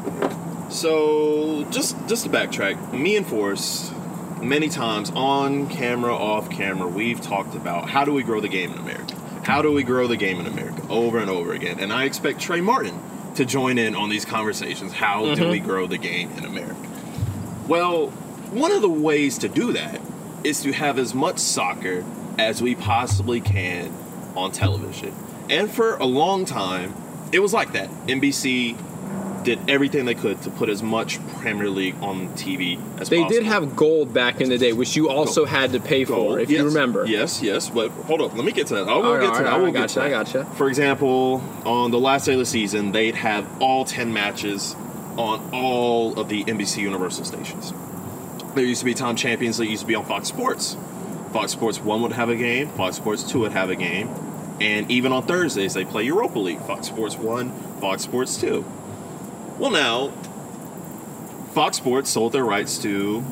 So 0.68 1.64
just 1.70 1.96
just 2.08 2.24
to 2.24 2.30
backtrack, 2.30 2.92
me 2.92 3.16
and 3.16 3.26
Forrest, 3.26 3.92
many 4.42 4.68
times 4.68 5.10
on 5.14 5.68
camera, 5.68 6.14
off 6.14 6.50
camera, 6.50 6.88
we've 6.88 7.20
talked 7.20 7.54
about 7.54 7.88
how 7.88 8.04
do 8.04 8.12
we 8.12 8.22
grow 8.22 8.40
the 8.40 8.48
game 8.48 8.72
in 8.72 8.78
America? 8.78 9.14
How 9.44 9.62
do 9.62 9.72
we 9.72 9.84
grow 9.84 10.06
the 10.08 10.16
game 10.16 10.40
in 10.40 10.46
America 10.46 10.82
over 10.88 11.18
and 11.18 11.30
over 11.30 11.52
again? 11.52 11.78
And 11.78 11.92
I 11.92 12.04
expect 12.04 12.40
Trey 12.40 12.60
Martin 12.60 12.98
to 13.36 13.44
join 13.44 13.78
in 13.78 13.94
on 13.94 14.08
these 14.08 14.24
conversations. 14.24 14.92
How 14.92 15.34
do 15.34 15.42
Mhm. 15.42 15.50
we 15.50 15.60
grow 15.60 15.86
the 15.86 15.98
game 15.98 16.30
in 16.36 16.44
America? 16.44 16.74
Well, 17.68 18.08
one 18.50 18.72
of 18.72 18.82
the 18.82 18.88
ways 18.88 19.38
to 19.38 19.48
do 19.48 19.72
that 19.72 20.00
is 20.42 20.60
to 20.62 20.72
have 20.72 20.98
as 20.98 21.14
much 21.14 21.38
soccer 21.38 22.04
as 22.38 22.60
we 22.60 22.74
possibly 22.74 23.40
can 23.40 23.90
on 24.36 24.50
television. 24.52 25.12
And 25.48 25.70
for 25.70 25.96
a 25.96 26.06
long 26.06 26.44
time, 26.44 26.94
it 27.32 27.38
was 27.40 27.52
like 27.52 27.72
that. 27.72 27.88
NBC 28.08 28.76
did 29.46 29.70
everything 29.70 30.04
they 30.04 30.14
could 30.14 30.42
to 30.42 30.50
put 30.50 30.68
as 30.68 30.82
much 30.82 31.24
Premier 31.38 31.70
League 31.70 31.94
on 32.02 32.28
TV 32.30 32.74
as 32.74 32.78
possible. 32.78 33.04
They 33.08 33.22
possible. 33.22 33.28
did 33.28 33.42
have 33.44 33.76
gold 33.76 34.12
back 34.12 34.40
in 34.40 34.48
the 34.48 34.58
day, 34.58 34.72
which 34.72 34.96
you 34.96 35.08
also 35.08 35.44
had 35.46 35.72
to 35.72 35.80
pay 35.80 36.04
for, 36.04 36.40
if 36.40 36.50
yes, 36.50 36.58
you 36.58 36.66
remember. 36.66 37.06
Yes, 37.06 37.40
yes. 37.40 37.70
But 37.70 37.90
hold 37.92 38.20
up, 38.20 38.34
let 38.34 38.44
me 38.44 38.50
get 38.50 38.66
to 38.66 38.74
that. 38.74 38.88
I 38.88 38.96
will 38.96 39.14
right, 39.14 39.22
get 39.22 39.34
to 39.34 39.44
that. 39.44 39.52
I 39.52 39.56
will 39.56 39.66
I 39.66 39.70
get 39.70 39.78
gotcha, 39.78 39.94
to 39.94 40.00
that. 40.00 40.06
I 40.06 40.10
gotcha. 40.10 40.44
For 40.56 40.68
example, 40.68 41.42
on 41.64 41.92
the 41.92 42.00
last 42.00 42.26
day 42.26 42.32
of 42.32 42.40
the 42.40 42.44
season, 42.44 42.90
they'd 42.90 43.14
have 43.14 43.62
all 43.62 43.84
ten 43.84 44.12
matches 44.12 44.74
on 45.16 45.48
all 45.54 46.18
of 46.18 46.28
the 46.28 46.44
NBC 46.44 46.82
Universal 46.82 47.24
stations. 47.24 47.72
There 48.56 48.64
used 48.64 48.80
to 48.80 48.84
be 48.84 48.94
time 48.94 49.14
champions 49.14 49.58
that 49.58 49.66
used 49.66 49.82
to 49.82 49.86
be 49.86 49.94
on 49.94 50.04
Fox 50.04 50.26
Sports. 50.28 50.76
Fox 51.32 51.52
Sports 51.52 51.78
One 51.78 52.02
would 52.02 52.12
have 52.12 52.30
a 52.30 52.36
game. 52.36 52.68
Fox 52.70 52.96
Sports 52.96 53.22
Two 53.22 53.40
would 53.40 53.52
have 53.52 53.70
a 53.70 53.76
game. 53.76 54.08
And 54.60 54.90
even 54.90 55.12
on 55.12 55.22
Thursdays, 55.24 55.74
they 55.74 55.84
play 55.84 56.02
Europa 56.02 56.38
League. 56.40 56.60
Fox 56.62 56.88
Sports 56.88 57.16
One, 57.16 57.52
Fox 57.80 58.02
Sports 58.02 58.40
Two. 58.40 58.64
Well, 59.58 59.70
now 59.70 60.08
Fox 61.52 61.78
Sports 61.78 62.10
sold 62.10 62.32
their 62.32 62.44
rights 62.44 62.78
to 62.78 63.24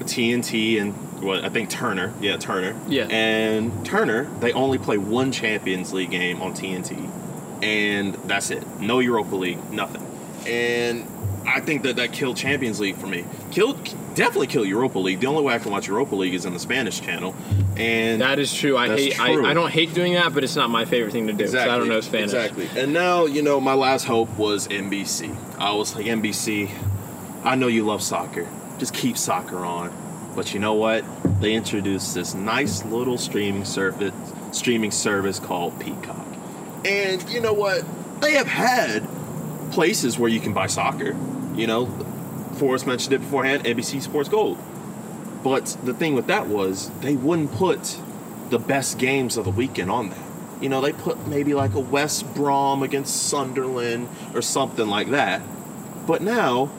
TNT 0.00 0.80
and 0.80 0.94
what 1.22 1.44
I 1.44 1.48
think 1.48 1.70
Turner. 1.70 2.12
Yeah, 2.20 2.36
Turner. 2.36 2.76
Yeah. 2.88 3.04
And 3.04 3.84
Turner, 3.84 4.24
they 4.40 4.52
only 4.52 4.78
play 4.78 4.98
one 4.98 5.32
Champions 5.32 5.92
League 5.92 6.10
game 6.10 6.42
on 6.42 6.54
TNT, 6.54 7.08
and 7.62 8.14
that's 8.26 8.50
it. 8.50 8.64
No 8.80 8.98
Europa 8.98 9.34
League, 9.36 9.70
nothing. 9.70 10.04
And 10.46 11.06
I 11.46 11.60
think 11.60 11.82
that 11.82 11.96
that 11.96 12.12
killed 12.12 12.36
Champions 12.36 12.80
League 12.80 12.96
for 12.96 13.06
me. 13.06 13.24
Killed, 13.50 13.82
definitely 14.14 14.46
kill 14.46 14.64
Europa 14.64 14.98
League. 14.98 15.20
The 15.20 15.26
only 15.26 15.42
way 15.42 15.54
I 15.54 15.58
can 15.58 15.70
watch 15.72 15.88
Europa 15.88 16.14
League 16.14 16.34
is 16.34 16.44
on 16.44 16.52
the 16.52 16.58
Spanish 16.58 17.00
channel, 17.00 17.34
and 17.76 18.20
That 18.20 18.38
is 18.38 18.52
true. 18.52 18.76
I 18.76 18.88
hate. 18.88 19.14
true. 19.14 19.46
I, 19.46 19.50
I 19.50 19.54
don't 19.54 19.70
hate 19.70 19.94
doing 19.94 20.14
that, 20.14 20.34
but 20.34 20.44
it's 20.44 20.54
not 20.56 20.68
my 20.70 20.84
favorite 20.84 21.12
thing 21.12 21.26
to 21.28 21.32
do. 21.32 21.44
'cause 21.44 21.54
I 21.54 21.78
don't 21.78 21.88
know 21.88 22.00
Spanish. 22.00 22.32
Exactly. 22.34 22.68
And 22.76 22.92
now, 22.92 23.24
you 23.26 23.42
know, 23.42 23.58
my 23.60 23.74
last 23.74 24.04
hope 24.04 24.36
was 24.36 24.68
NBC. 24.68 25.34
I 25.58 25.72
was 25.72 25.94
like, 25.96 26.06
NBC, 26.06 26.70
I 27.44 27.54
know 27.54 27.68
you 27.68 27.84
love 27.84 28.02
soccer. 28.02 28.46
Just 28.78 28.92
keep 28.92 29.16
soccer 29.16 29.64
on. 29.64 29.90
But 30.36 30.52
you 30.54 30.60
know 30.60 30.74
what? 30.74 31.04
They 31.40 31.54
introduced 31.54 32.14
this 32.14 32.34
nice 32.34 32.84
little 32.84 33.16
streaming 33.18 33.64
service 33.64 34.12
streaming 34.52 34.90
service 34.90 35.38
called 35.40 35.78
Peacock. 35.80 36.26
And 36.84 37.28
you 37.30 37.40
know 37.40 37.52
what? 37.52 37.82
They 38.20 38.34
have 38.34 38.46
had 38.46 39.06
places 39.72 40.18
where 40.18 40.30
you 40.30 40.40
can 40.40 40.52
buy 40.52 40.66
soccer. 40.68 41.16
You 41.56 41.66
know, 41.66 41.86
Forrest 42.58 42.86
mentioned 42.86 43.14
it 43.14 43.20
beforehand, 43.20 43.64
NBC 43.64 44.02
Sports 44.02 44.28
Gold. 44.28 44.58
But 45.42 45.76
the 45.84 45.94
thing 45.94 46.14
with 46.14 46.26
that 46.26 46.48
was 46.48 46.90
they 47.00 47.14
wouldn't 47.16 47.52
put 47.52 47.98
the 48.50 48.58
best 48.58 48.98
games 48.98 49.36
of 49.36 49.44
the 49.44 49.50
weekend 49.50 49.90
on 49.90 50.10
that. 50.10 50.28
You 50.60 50.68
know, 50.68 50.80
they 50.80 50.92
put 50.92 51.26
maybe 51.28 51.54
like 51.54 51.74
a 51.74 51.80
West 51.80 52.34
Brom 52.34 52.82
against 52.82 53.28
Sunderland 53.28 54.08
or 54.34 54.42
something 54.42 54.88
like 54.88 55.10
that. 55.10 55.40
But 56.06 56.22
now, 56.22 56.70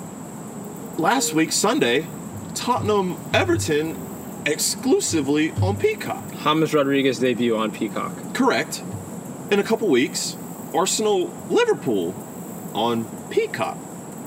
last 0.97 1.33
week, 1.33 1.51
Sunday, 1.51 2.07
Tottenham 2.53 3.17
Everton 3.33 3.95
exclusively 4.45 5.51
on 5.61 5.77
Peacock. 5.77 6.23
James 6.43 6.73
Rodriguez 6.73 7.19
debut 7.19 7.55
on 7.55 7.71
Peacock. 7.71 8.33
Correct. 8.33 8.83
In 9.51 9.59
a 9.59 9.63
couple 9.63 9.87
weeks, 9.87 10.35
Arsenal 10.73 11.27
Liverpool 11.49 12.13
on 12.73 13.05
Peacock. 13.29 13.77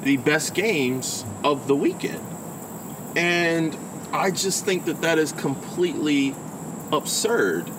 The 0.02 0.16
best 0.18 0.54
games 0.54 1.24
of 1.44 1.66
the 1.66 1.76
weekend. 1.76 2.24
And 3.16 3.76
I 4.12 4.30
just 4.30 4.64
think 4.64 4.84
that 4.86 5.02
that 5.02 5.18
is 5.18 5.32
completely 5.32 6.34
absurd. 6.92 7.70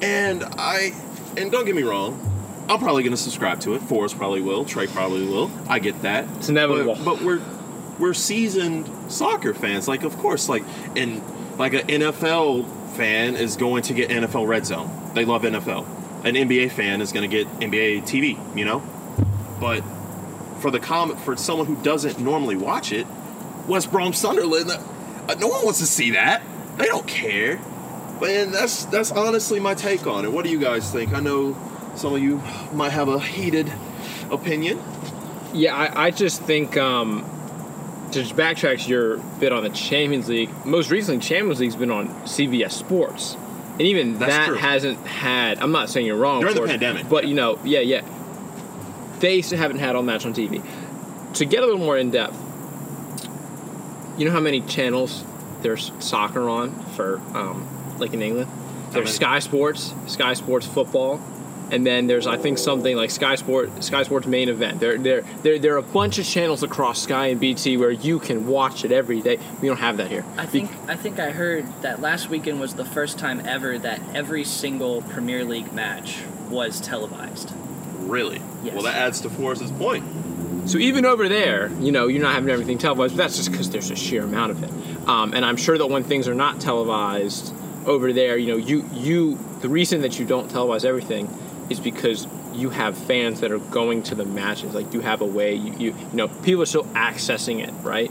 And 0.00 0.44
I, 0.44 0.92
and 1.36 1.50
don't 1.50 1.64
get 1.64 1.74
me 1.74 1.82
wrong, 1.82 2.20
I'm 2.68 2.80
probably 2.80 3.02
going 3.02 3.12
to 3.12 3.20
subscribe 3.20 3.60
to 3.60 3.74
it. 3.74 3.82
Forrest 3.82 4.16
probably 4.16 4.40
will. 4.40 4.64
Trey 4.64 4.86
probably 4.86 5.26
will. 5.26 5.50
I 5.68 5.78
get 5.78 6.02
that. 6.02 6.26
It's 6.36 6.48
inevitable. 6.48 6.96
But, 6.96 7.04
but 7.04 7.22
we're 7.22 7.40
we're 7.98 8.14
seasoned 8.14 8.90
soccer 9.10 9.54
fans. 9.54 9.88
Like, 9.88 10.02
of 10.02 10.16
course, 10.18 10.48
like, 10.48 10.64
and 10.96 11.22
like 11.58 11.74
an 11.74 11.86
NFL 11.86 12.96
fan 12.96 13.36
is 13.36 13.56
going 13.56 13.82
to 13.84 13.94
get 13.94 14.10
NFL 14.10 14.46
Red 14.46 14.66
Zone. 14.66 14.90
They 15.14 15.24
love 15.24 15.42
NFL. 15.42 15.86
An 16.24 16.34
NBA 16.34 16.72
fan 16.72 17.00
is 17.00 17.12
going 17.12 17.28
to 17.28 17.34
get 17.34 17.46
NBA 17.60 18.02
TV. 18.02 18.56
You 18.56 18.64
know, 18.64 18.82
but 19.60 19.82
for 20.66 20.72
the 20.72 20.80
comment 20.80 21.20
for 21.20 21.36
someone 21.36 21.64
who 21.64 21.76
doesn't 21.84 22.18
normally 22.18 22.56
watch 22.56 22.90
it, 22.90 23.06
West 23.68 23.88
Brom 23.92 24.12
Sunderland, 24.12 24.68
uh, 24.68 25.34
no 25.38 25.46
one 25.46 25.64
wants 25.64 25.78
to 25.78 25.86
see 25.86 26.10
that. 26.10 26.42
They 26.76 26.86
don't 26.86 27.06
care. 27.06 27.60
And 28.20 28.52
that's 28.52 28.84
that's 28.86 29.12
honestly 29.12 29.60
my 29.60 29.74
take 29.74 30.08
on 30.08 30.24
it. 30.24 30.32
What 30.32 30.44
do 30.44 30.50
you 30.50 30.58
guys 30.58 30.90
think? 30.90 31.12
I 31.14 31.20
know 31.20 31.56
some 31.94 32.14
of 32.14 32.20
you 32.20 32.42
might 32.72 32.88
have 32.90 33.08
a 33.08 33.20
heated 33.20 33.72
opinion. 34.28 34.82
Yeah, 35.54 35.76
I, 35.76 36.06
I 36.06 36.10
just 36.10 36.42
think 36.42 36.76
um, 36.76 37.20
to 38.10 38.22
backtrack 38.22 38.88
your 38.88 39.18
bit 39.38 39.52
on 39.52 39.62
the 39.62 39.70
Champions 39.70 40.28
League. 40.28 40.50
Most 40.66 40.90
recently, 40.90 41.20
Champions 41.20 41.60
League's 41.60 41.76
been 41.76 41.92
on 41.92 42.08
CBS 42.24 42.72
Sports, 42.72 43.36
and 43.74 43.82
even 43.82 44.18
That's 44.18 44.32
that 44.32 44.46
true. 44.48 44.56
hasn't 44.56 45.06
had. 45.06 45.60
I'm 45.60 45.70
not 45.70 45.90
saying 45.90 46.06
you're 46.06 46.16
wrong. 46.16 46.40
During 46.40 46.56
the 46.56 46.60
course, 46.62 46.70
pandemic. 46.72 47.08
but 47.08 47.28
you 47.28 47.34
know, 47.34 47.60
yeah, 47.62 47.78
yeah, 47.78 48.02
they 49.20 49.40
haven't 49.40 49.78
had 49.78 49.96
all 49.96 50.02
match 50.02 50.26
on 50.26 50.34
TV. 50.34 50.62
To 51.34 51.44
get 51.44 51.62
a 51.62 51.66
little 51.66 51.80
more 51.80 51.98
in 51.98 52.10
depth, 52.10 52.36
you 54.18 54.24
know 54.24 54.32
how 54.32 54.40
many 54.40 54.60
channels 54.62 55.24
there's 55.62 55.92
soccer 55.98 56.48
on 56.48 56.72
for, 56.94 57.18
um, 57.34 57.66
like 57.98 58.14
in 58.14 58.22
England? 58.22 58.50
There's? 58.90 59.14
Sky 59.14 59.40
Sports, 59.40 59.92
Sky 60.06 60.34
Sports 60.34 60.66
Football, 60.66 61.20
and 61.70 61.84
then 61.84 62.06
there's 62.06 62.26
I 62.26 62.36
think 62.36 62.58
something 62.58 62.96
like 62.96 63.10
Sky 63.10 63.34
Sport, 63.34 63.82
Sky 63.82 64.04
Sports 64.04 64.26
Main 64.26 64.48
Event. 64.48 64.80
There, 64.80 64.96
there, 64.98 65.22
there, 65.42 65.58
there 65.58 65.74
are 65.74 65.78
a 65.78 65.82
bunch 65.82 66.18
of 66.18 66.24
channels 66.24 66.62
across 66.62 67.02
Sky 67.02 67.28
and 67.28 67.40
BT 67.40 67.76
where 67.76 67.90
you 67.90 68.18
can 68.18 68.46
watch 68.46 68.84
it 68.84 68.92
every 68.92 69.20
day. 69.20 69.38
We 69.60 69.68
don't 69.68 69.78
have 69.78 69.96
that 69.98 70.10
here. 70.10 70.24
I 70.36 70.46
think 70.46 70.70
I 70.88 70.96
think 70.96 71.18
I 71.18 71.30
heard 71.30 71.66
that 71.82 72.00
last 72.00 72.30
weekend 72.30 72.60
was 72.60 72.74
the 72.74 72.84
first 72.84 73.18
time 73.18 73.44
ever 73.44 73.78
that 73.78 74.00
every 74.14 74.44
single 74.44 75.02
Premier 75.02 75.44
League 75.44 75.72
match 75.72 76.22
was 76.48 76.80
televised. 76.80 77.52
Really? 78.06 78.40
Yes. 78.62 78.74
Well, 78.74 78.84
that 78.84 78.96
adds 78.96 79.20
to 79.22 79.30
Forrest's 79.30 79.70
point. 79.72 80.04
So 80.68 80.78
even 80.78 81.04
over 81.04 81.28
there, 81.28 81.70
you 81.80 81.92
know, 81.92 82.08
you're 82.08 82.22
not 82.22 82.34
having 82.34 82.50
everything 82.50 82.78
televised. 82.78 83.16
But 83.16 83.22
that's 83.22 83.36
just 83.36 83.50
because 83.50 83.70
there's 83.70 83.90
a 83.90 83.96
sheer 83.96 84.24
amount 84.24 84.52
of 84.52 84.62
it. 84.62 85.08
Um, 85.08 85.32
and 85.32 85.44
I'm 85.44 85.56
sure 85.56 85.78
that 85.78 85.86
when 85.86 86.02
things 86.02 86.26
are 86.26 86.34
not 86.34 86.60
televised 86.60 87.54
over 87.86 88.12
there, 88.12 88.36
you 88.36 88.48
know, 88.48 88.56
you 88.56 88.84
you 88.92 89.38
the 89.60 89.68
reason 89.68 90.00
that 90.00 90.18
you 90.18 90.26
don't 90.26 90.50
televise 90.50 90.84
everything 90.84 91.28
is 91.70 91.78
because 91.78 92.26
you 92.52 92.70
have 92.70 92.96
fans 92.96 93.40
that 93.40 93.52
are 93.52 93.58
going 93.58 94.02
to 94.04 94.14
the 94.14 94.24
matches. 94.24 94.74
Like 94.74 94.92
you 94.92 95.00
have 95.00 95.20
a 95.20 95.26
way, 95.26 95.54
you 95.54 95.72
you, 95.72 95.94
you 95.94 96.16
know, 96.16 96.28
people 96.28 96.62
are 96.62 96.66
still 96.66 96.84
accessing 96.84 97.66
it, 97.66 97.72
right? 97.84 98.10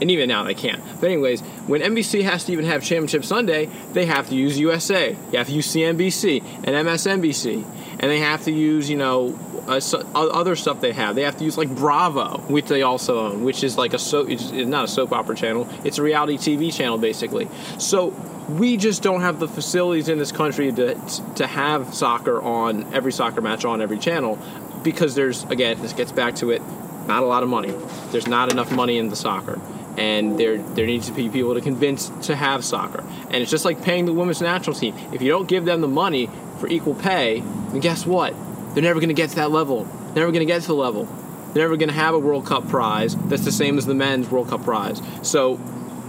And 0.00 0.10
even 0.10 0.28
now 0.28 0.42
they 0.44 0.54
can't. 0.54 0.82
But 1.00 1.10
anyways, 1.10 1.42
when 1.68 1.80
NBC 1.80 2.22
has 2.22 2.44
to 2.44 2.52
even 2.52 2.64
have 2.64 2.82
Championship 2.82 3.24
Sunday, 3.24 3.66
they 3.92 4.06
have 4.06 4.28
to 4.30 4.34
use 4.34 4.58
USA. 4.58 5.10
You 5.30 5.38
have 5.38 5.46
to 5.46 5.52
use 5.52 5.72
CNBC 5.72 6.42
and 6.64 6.86
MSNBC, 6.86 7.64
and 8.02 8.10
they 8.10 8.18
have 8.18 8.44
to 8.44 8.52
use 8.52 8.90
you 8.90 8.96
know 8.96 9.38
uh, 9.66 9.78
so, 9.80 9.98
other 10.14 10.56
stuff 10.56 10.80
they 10.80 10.92
have. 10.92 11.14
They 11.14 11.22
have 11.22 11.38
to 11.38 11.44
use 11.44 11.56
like 11.56 11.74
Bravo, 11.74 12.38
which 12.48 12.66
they 12.66 12.82
also 12.82 13.26
own, 13.26 13.44
which 13.44 13.62
is 13.62 13.78
like 13.78 13.94
a 13.94 13.98
soap. 13.98 14.28
It's 14.28 14.50
not 14.50 14.84
a 14.84 14.88
soap 14.88 15.12
opera 15.12 15.36
channel. 15.36 15.68
It's 15.84 15.98
a 15.98 16.02
reality 16.02 16.36
TV 16.36 16.74
channel 16.74 16.98
basically. 16.98 17.48
So 17.78 18.08
we 18.48 18.76
just 18.76 19.02
don't 19.02 19.20
have 19.20 19.38
the 19.38 19.48
facilities 19.48 20.08
in 20.08 20.18
this 20.18 20.32
country 20.32 20.72
to 20.72 20.94
to 21.36 21.46
have 21.46 21.94
soccer 21.94 22.42
on 22.42 22.92
every 22.92 23.12
soccer 23.12 23.40
match 23.40 23.64
on 23.64 23.80
every 23.80 23.98
channel 23.98 24.38
because 24.82 25.14
there's 25.14 25.44
again 25.44 25.80
this 25.80 25.92
gets 25.92 26.10
back 26.10 26.34
to 26.34 26.50
it 26.50 26.60
not 27.06 27.22
a 27.22 27.26
lot 27.26 27.44
of 27.44 27.48
money 27.48 27.72
there's 28.10 28.26
not 28.26 28.50
enough 28.50 28.70
money 28.72 28.98
in 28.98 29.08
the 29.08 29.16
soccer 29.16 29.60
and 29.96 30.38
there 30.38 30.58
there 30.58 30.86
needs 30.86 31.06
to 31.06 31.12
be 31.12 31.28
people 31.28 31.54
to 31.54 31.60
convince 31.60 32.08
to 32.26 32.36
have 32.36 32.64
soccer. 32.64 33.04
And 33.24 33.34
it's 33.36 33.50
just 33.50 33.64
like 33.64 33.82
paying 33.82 34.06
the 34.06 34.12
women's 34.12 34.40
national 34.40 34.74
team. 34.74 34.96
If 35.12 35.22
you 35.22 35.28
don't 35.28 35.48
give 35.48 35.64
them 35.64 35.80
the 35.80 35.88
money 35.88 36.30
for 36.58 36.68
equal 36.68 36.94
pay, 36.94 37.42
then 37.72 37.80
guess 37.80 38.06
what? 38.06 38.34
They're 38.74 38.82
never 38.82 39.00
going 39.00 39.08
to 39.08 39.14
get 39.14 39.30
to 39.30 39.36
that 39.36 39.50
level. 39.50 39.84
They're 39.84 40.22
never 40.22 40.32
going 40.32 40.40
to 40.40 40.46
get 40.46 40.62
to 40.62 40.68
the 40.68 40.74
level. 40.74 41.04
They're 41.52 41.64
never 41.64 41.76
going 41.76 41.88
to 41.88 41.94
have 41.94 42.14
a 42.14 42.18
World 42.18 42.46
Cup 42.46 42.68
prize 42.68 43.16
that's 43.16 43.44
the 43.44 43.52
same 43.52 43.76
as 43.76 43.86
the 43.86 43.94
men's 43.94 44.30
World 44.30 44.48
Cup 44.48 44.64
prize. 44.64 45.02
So 45.22 45.58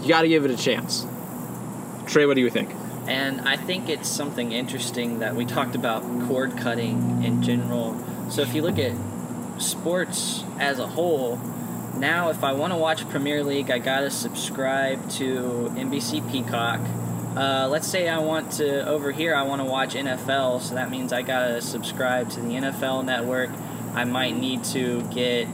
you 0.01 0.07
got 0.07 0.21
to 0.21 0.27
give 0.27 0.45
it 0.45 0.51
a 0.51 0.57
chance. 0.57 1.05
Trey, 2.05 2.25
what 2.25 2.35
do 2.35 2.41
you 2.41 2.49
think? 2.49 2.69
And 3.07 3.41
I 3.41 3.57
think 3.57 3.89
it's 3.89 4.07
something 4.07 4.53
interesting 4.53 5.19
that 5.19 5.35
we 5.35 5.45
talked 5.45 5.75
about 5.75 6.03
cord 6.27 6.57
cutting 6.57 7.23
in 7.23 7.41
general. 7.41 7.97
So 8.29 8.41
if 8.41 8.53
you 8.55 8.61
look 8.61 8.79
at 8.79 8.93
sports 9.57 10.43
as 10.59 10.79
a 10.79 10.87
whole, 10.87 11.37
now 11.97 12.29
if 12.29 12.43
I 12.43 12.53
want 12.53 12.71
to 12.71 12.77
watch 12.77 13.07
Premier 13.09 13.43
League, 13.43 13.69
I 13.69 13.79
gotta 13.79 14.09
subscribe 14.09 15.09
to 15.11 15.71
NBC 15.75 16.31
Peacock. 16.31 16.79
Uh, 17.35 17.67
let's 17.67 17.87
say 17.87 18.07
I 18.07 18.19
want 18.19 18.51
to 18.53 18.87
over 18.87 19.11
here, 19.11 19.33
I 19.33 19.41
want 19.43 19.61
to 19.61 19.65
watch 19.65 19.95
NFL, 19.95 20.61
so 20.61 20.75
that 20.75 20.91
means 20.91 21.11
I 21.11 21.23
gotta 21.23 21.61
subscribe 21.61 22.29
to 22.31 22.39
the 22.39 22.49
NFL 22.49 23.05
Network. 23.05 23.49
I 23.95 24.03
might 24.03 24.35
need 24.37 24.63
to 24.65 25.01
get 25.03 25.47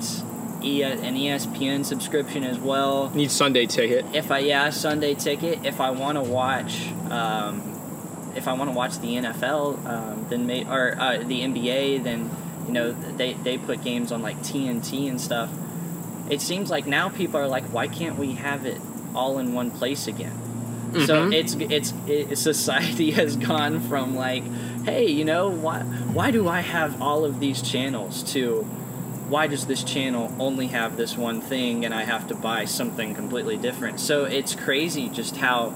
e- 0.61 0.83
an 0.83 1.15
ESPN 1.15 1.85
subscription 1.85 2.43
as 2.43 2.59
well. 2.59 3.09
Need 3.11 3.31
Sunday 3.31 3.65
ticket. 3.65 4.05
If 4.13 4.29
I 4.29 4.39
yeah 4.39 4.69
Sunday 4.71 5.13
ticket, 5.13 5.65
if 5.65 5.79
I 5.79 5.91
want 5.91 6.17
to 6.17 6.21
watch, 6.21 6.89
um, 7.09 7.61
if 8.35 8.47
I 8.47 8.53
want 8.53 8.69
to 8.69 8.75
watch 8.75 8.99
the 8.99 9.15
NFL, 9.15 9.85
um, 9.85 10.25
then 10.29 10.45
may 10.45 10.65
or 10.65 10.95
uh, 10.99 11.17
the 11.17 11.41
NBA, 11.41 12.03
then 12.03 12.29
you 12.67 12.73
know 12.73 12.91
they 12.91 13.33
they 13.33 13.57
put 13.57 13.83
games 13.83 14.11
on 14.11 14.21
like 14.21 14.37
TNT 14.39 15.09
and 15.09 15.19
stuff. 15.19 15.49
It 16.29 16.41
seems 16.41 16.69
like 16.69 16.85
now 16.85 17.09
people 17.09 17.39
are 17.39 17.47
like, 17.47 17.65
why 17.73 17.87
can't 17.87 18.17
we 18.17 18.33
have 18.33 18.65
it 18.65 18.79
all 19.15 19.39
in 19.39 19.53
one 19.53 19.71
place 19.71 20.07
again? 20.07 20.48
So 20.93 21.25
Mhm. 21.29 21.33
it's 21.33 21.53
it's 21.55 21.93
it, 22.07 22.37
society 22.37 23.11
has 23.21 23.35
gone 23.35 23.79
from 23.79 24.15
like, 24.15 24.43
hey, 24.85 25.07
you 25.07 25.23
know 25.25 25.49
why 25.49 25.81
why 25.81 26.31
do 26.31 26.47
I 26.47 26.61
have 26.61 27.01
all 27.01 27.25
of 27.25 27.39
these 27.39 27.61
channels 27.61 28.23
to 28.33 28.65
why 29.29 29.45
does 29.45 29.67
this 29.67 29.83
channel 29.83 30.33
only 30.39 30.67
have 30.67 30.97
this 30.97 31.15
one 31.15 31.39
thing 31.41 31.85
and 31.85 31.93
I 31.93 32.03
have 32.03 32.27
to 32.29 32.35
buy 32.35 32.65
something 32.65 33.13
completely 33.13 33.57
different? 33.57 33.99
So 33.99 34.25
it's 34.25 34.55
crazy 34.55 35.07
just 35.09 35.37
how 35.37 35.75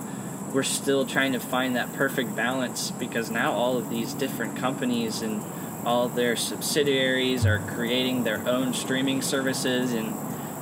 we're 0.52 0.64
still 0.64 1.06
trying 1.06 1.34
to 1.34 1.40
find 1.40 1.76
that 1.76 1.94
perfect 1.94 2.36
balance 2.36 2.90
because 2.92 3.30
now 3.30 3.52
all 3.52 3.78
of 3.78 3.90
these 3.92 4.14
different 4.16 4.58
companies 4.58 5.22
and 5.22 5.44
all 5.86 6.08
their 6.10 6.36
subsidiaries 6.36 7.46
are 7.46 7.60
creating 7.60 8.24
their 8.24 8.42
own 8.48 8.74
streaming 8.74 9.22
services 9.22 9.94
and 9.94 10.16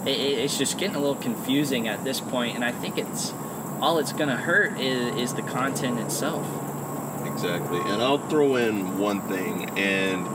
it, 0.08 0.20
it- 0.20 0.38
it's 0.39 0.58
just 0.58 0.77
getting 0.77 0.96
a 0.96 1.00
little 1.00 1.15
confusing 1.15 1.88
at 1.88 2.03
this 2.03 2.20
point 2.20 2.55
and 2.55 2.65
I 2.65 2.72
think 2.74 2.98
it's 2.98 3.31
all 3.81 3.97
it's 3.97 4.13
gonna 4.13 4.38
hurt 4.38 4.79
is, 4.79 5.15
is 5.15 5.33
the 5.33 5.41
content 5.41 6.00
itself. 6.00 6.45
Exactly. 7.25 7.79
And 7.79 8.01
I'll 8.01 8.19
throw 8.29 8.55
in 8.55 9.00
one 9.00 9.21
thing, 9.27 9.69
and 9.77 10.27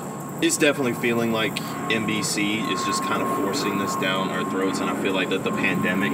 it's 0.45 0.57
definitely 0.57 0.95
feeling 0.95 1.33
like 1.33 1.55
NBC 1.91 2.71
is 2.73 2.85
just 2.85 3.03
kind 3.05 3.23
of 3.23 3.29
forcing 3.37 3.79
this 3.79 3.95
down 3.97 4.29
our 4.31 4.49
throats, 4.51 4.81
and 4.81 4.91
I 4.91 5.01
feel 5.03 5.13
like 5.13 5.29
that 5.31 5.45
the 5.45 5.53
pandemic 5.53 6.13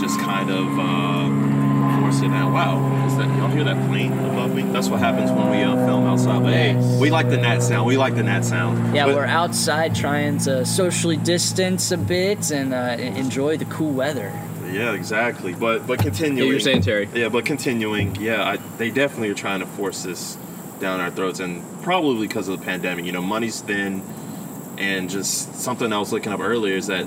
just 0.00 0.18
kind 0.20 0.50
of 0.50 0.66
uh, 0.78 2.00
forced 2.00 2.22
it 2.24 2.28
down. 2.28 2.52
Wow, 2.52 3.06
is 3.06 3.16
that 3.16 3.26
y'all 3.38 3.48
hear 3.48 3.64
that 3.64 3.88
plane 3.88 4.12
above 4.12 4.54
me? 4.54 4.62
That's 4.62 4.88
what 4.88 4.98
happens 4.98 5.30
when 5.30 5.50
we 5.50 5.62
uh, 5.62 5.76
film 5.86 6.04
outside. 6.06 6.42
But 6.42 6.52
hey, 6.54 6.98
we 7.00 7.10
like 7.10 7.28
the 7.28 7.36
nat 7.36 7.60
sound. 7.60 7.86
We 7.86 7.96
like 7.96 8.14
the 8.16 8.22
nat 8.24 8.42
sound. 8.42 8.94
Yeah, 8.96 9.06
But- 9.06 9.14
we're 9.14 9.24
outside 9.26 9.94
trying 9.94 10.38
to 10.38 10.64
socially 10.66 11.16
distance 11.18 11.92
a 11.92 11.98
bit 11.98 12.50
and 12.50 12.74
uh, 12.74 12.96
enjoy 12.98 13.56
the 13.58 13.66
cool 13.66 13.92
weather. 13.92 14.32
Yeah, 14.72 14.92
exactly. 14.92 15.54
But 15.54 15.86
but 15.86 15.98
continuing. 15.98 16.38
Yeah, 16.38 16.50
you're 16.50 16.60
saying 16.60 16.82
Terry. 16.82 17.08
Yeah, 17.14 17.28
but 17.28 17.44
continuing, 17.44 18.16
yeah, 18.16 18.42
I, 18.44 18.56
they 18.56 18.90
definitely 18.90 19.30
are 19.30 19.34
trying 19.34 19.60
to 19.60 19.66
force 19.66 20.02
this 20.02 20.36
down 20.80 21.00
our 21.00 21.10
throats, 21.10 21.40
and 21.40 21.62
probably 21.82 22.26
because 22.26 22.48
of 22.48 22.58
the 22.58 22.64
pandemic. 22.64 23.04
You 23.04 23.12
know, 23.12 23.22
money's 23.22 23.60
thin, 23.60 24.02
and 24.78 25.10
just 25.10 25.54
something 25.56 25.92
I 25.92 25.98
was 25.98 26.12
looking 26.12 26.32
up 26.32 26.40
earlier 26.40 26.76
is 26.76 26.88
that 26.88 27.06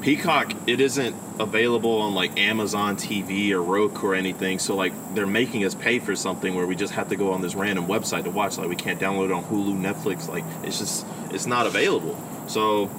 Peacock 0.00 0.52
it 0.68 0.80
isn't 0.80 1.16
available 1.40 1.98
on 2.00 2.14
like 2.14 2.38
Amazon 2.38 2.96
TV 2.96 3.50
or 3.50 3.60
Roku 3.62 4.06
or 4.06 4.14
anything. 4.14 4.58
So 4.58 4.76
like 4.76 4.92
they're 5.14 5.26
making 5.26 5.64
us 5.64 5.74
pay 5.74 5.98
for 5.98 6.14
something 6.14 6.54
where 6.54 6.66
we 6.66 6.76
just 6.76 6.92
have 6.94 7.08
to 7.08 7.16
go 7.16 7.32
on 7.32 7.42
this 7.42 7.54
random 7.54 7.86
website 7.86 8.24
to 8.24 8.30
watch. 8.30 8.58
Like 8.58 8.68
we 8.68 8.76
can't 8.76 9.00
download 9.00 9.26
it 9.26 9.32
on 9.32 9.44
Hulu, 9.44 9.76
Netflix. 9.78 10.28
Like 10.28 10.44
it's 10.62 10.78
just 10.78 11.06
it's 11.30 11.46
not 11.46 11.66
available. 11.66 12.16
So, 12.46 12.90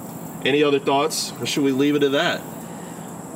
any 0.44 0.62
other 0.62 0.78
thoughts, 0.78 1.32
or 1.40 1.46
should 1.46 1.64
we 1.64 1.72
leave 1.72 1.96
it 1.96 2.02
at 2.02 2.12
that? 2.12 2.42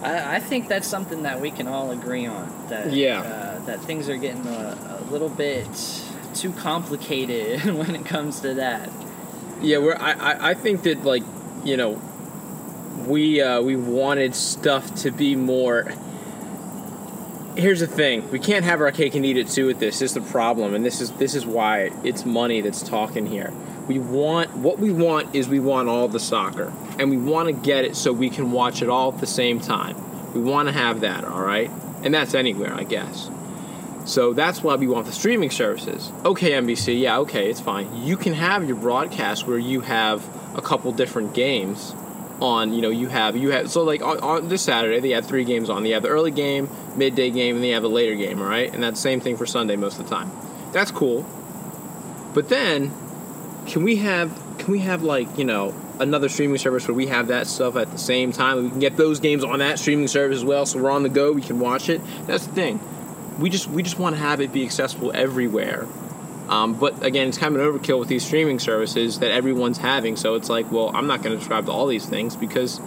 I, 0.03 0.37
I 0.37 0.41
think 0.41 0.69
that's 0.69 0.87
something 0.89 1.23
that 1.23 1.41
we 1.41 1.51
can 1.51 1.69
all 1.69 1.91
agree 1.91 2.27
on. 2.27 2.53
That 2.69 2.93
Yeah. 2.93 3.21
uh, 3.21 3.65
that 3.67 3.81
things 3.83 4.09
are 4.09 4.17
getting 4.17 4.47
a, 4.47 5.01
a 5.07 5.11
little 5.11 5.29
bit 5.29 5.67
too 6.35 6.53
complicated 6.53 7.65
when 7.75 7.95
it 7.95 8.05
comes 8.07 8.41
to 8.41 8.55
that. 8.55 8.91
Yeah, 9.61 9.79
we're. 9.79 9.97
I, 9.97 10.13
I, 10.13 10.51
I 10.51 10.55
think 10.55 10.83
that 10.83 11.05
like, 11.05 11.23
you 11.65 11.77
know, 11.77 12.01
we 13.07 13.41
uh, 13.41 13.61
we 13.63 13.77
wanted 13.77 14.35
stuff 14.35 14.95
to 14.97 15.11
be 15.11 15.37
more. 15.37 15.93
Here's 17.57 17.81
the 17.81 17.87
thing: 17.87 18.29
we 18.31 18.39
can't 18.39 18.65
have 18.65 18.81
our 18.81 18.91
cake 18.91 19.15
and 19.15 19.25
eat 19.27 19.37
it 19.37 19.49
too. 19.49 19.67
With 19.67 19.79
this, 19.79 19.99
this 20.01 20.11
is 20.11 20.15
the 20.15 20.31
problem, 20.33 20.75
and 20.75 20.85
this 20.85 21.01
is 21.01 21.13
this 21.13 21.35
is 21.35 21.47
why 21.47 21.91
it's 22.03 22.25
money 22.25 22.61
that's 22.61 22.83
talking 22.83 23.27
here. 23.27 23.53
We 23.93 23.99
want 23.99 24.57
what 24.57 24.79
we 24.79 24.91
want 24.91 25.35
is 25.35 25.49
we 25.49 25.61
want 25.61 25.91
all 25.91 26.09
the 26.09 26.19
soccer, 26.19 26.73
and 26.99 27.11
we 27.11 27.19
want 27.19 27.49
to 27.49 27.53
get 27.53 27.85
it 27.85 27.95
so 27.95 28.11
we 28.11 28.31
can 28.31 28.51
watch 28.51 28.81
it 28.81 28.89
all 28.89 29.13
at 29.13 29.21
the 29.21 29.27
same 29.27 29.61
time. 29.61 29.97
We 30.33 30.41
want 30.41 30.69
to 30.69 30.73
have 30.73 31.01
that, 31.01 31.25
all 31.25 31.43
right, 31.43 31.71
and 32.03 32.15
that's 32.15 32.33
anywhere, 32.33 32.73
I 32.73 32.85
guess. 32.85 33.29
So 34.07 34.33
that's 34.33 34.63
why 34.63 34.77
we 34.77 34.87
want 34.87 35.05
the 35.05 35.13
streaming 35.13 35.51
services. 35.51 36.11
Okay, 36.25 36.53
NBC, 36.53 37.03
yeah, 37.03 37.19
okay, 37.19 37.51
it's 37.51 37.61
fine. 37.61 37.95
You 38.03 38.17
can 38.17 38.33
have 38.33 38.67
your 38.67 38.77
broadcast 38.77 39.47
where 39.47 39.59
you 39.59 39.83
have 39.83 40.27
a 40.57 40.63
couple 40.63 40.91
different 40.93 41.35
games 41.35 41.95
on. 42.41 42.73
You 42.73 42.81
know, 42.81 42.91
you 42.91 43.09
have 43.09 43.37
you 43.37 43.51
have 43.51 43.71
so 43.71 43.83
like 43.83 44.01
on, 44.01 44.21
on 44.21 44.49
this 44.49 44.63
Saturday 44.63 45.01
they 45.01 45.11
have 45.11 45.27
three 45.27 45.45
games 45.45 45.69
on. 45.69 45.83
They 45.83 45.91
have 45.91 46.03
the 46.03 46.09
early 46.09 46.31
game, 46.31 46.71
midday 46.97 47.29
game, 47.29 47.57
and 47.57 47.65
they 47.65 47.71
have 47.71 47.83
the 47.83 47.91
later 47.91 48.15
game. 48.15 48.41
All 48.41 48.49
right, 48.49 48.73
and 48.73 48.83
that's 48.83 48.97
the 48.97 49.03
same 49.03 49.21
thing 49.21 49.37
for 49.37 49.45
Sunday 49.45 49.77
most 49.77 49.99
of 49.99 50.09
the 50.09 50.15
time. 50.15 50.33
That's 50.73 50.91
cool. 50.91 51.27
But 52.33 52.49
then, 52.49 52.91
can 53.67 53.83
we 53.83 53.97
have 53.97 54.31
can 54.59 54.73
we 54.73 54.81
have 54.81 55.03
like 55.03 55.39
you 55.39 55.45
know 55.45 55.75
another 55.99 56.29
streaming 56.29 56.59
service 56.59 56.89
where 56.89 56.95
we 56.95 57.07
have 57.07 57.29
that 57.29 57.47
stuff 57.47 57.77
at 57.77 57.91
the 57.91 57.99
same 57.99 58.33
time? 58.33 58.65
We 58.65 58.71
can 58.71 58.81
get 58.81 58.97
those 58.97 59.21
games 59.21 59.45
on 59.45 59.59
that 59.61 59.79
streaming 59.79 60.09
service 60.09 60.39
as 60.39 60.45
well, 60.45 60.67
so 60.67 60.83
we're 60.83 60.91
on 60.91 61.03
the 61.03 61.09
go. 61.09 61.33
We 61.33 61.43
can 61.43 61.59
watch 61.59 61.89
it. 61.89 62.01
That's 62.27 62.47
the 62.47 62.53
thing 62.53 62.81
we 63.39 63.51
just 63.51 63.69
we 63.69 63.83
just 63.83 63.99
want 63.99 64.17
to 64.17 64.23
have 64.23 64.41
it 64.41 64.53
be 64.53 64.65
accessible 64.65 65.13
everywhere. 65.15 65.87
Um, 66.49 66.75
but 66.75 67.03
again, 67.03 67.29
it's 67.29 67.39
kind 67.39 67.55
of 67.55 67.61
an 67.61 67.67
overkill 67.67 67.99
with 67.99 68.09
these 68.09 68.25
streaming 68.25 68.59
services 68.59 69.21
that 69.21 69.31
everyone's 69.31 69.79
having. 69.79 70.17
So 70.17 70.35
it's 70.35 70.51
like, 70.51 70.71
well, 70.71 70.91
I'm 70.95 71.07
not 71.07 71.23
going 71.23 71.35
to 71.35 71.41
subscribe 71.41 71.67
to 71.67 71.73
all 71.73 71.87
these 71.87 72.05
things 72.05 72.37
because 72.37 72.81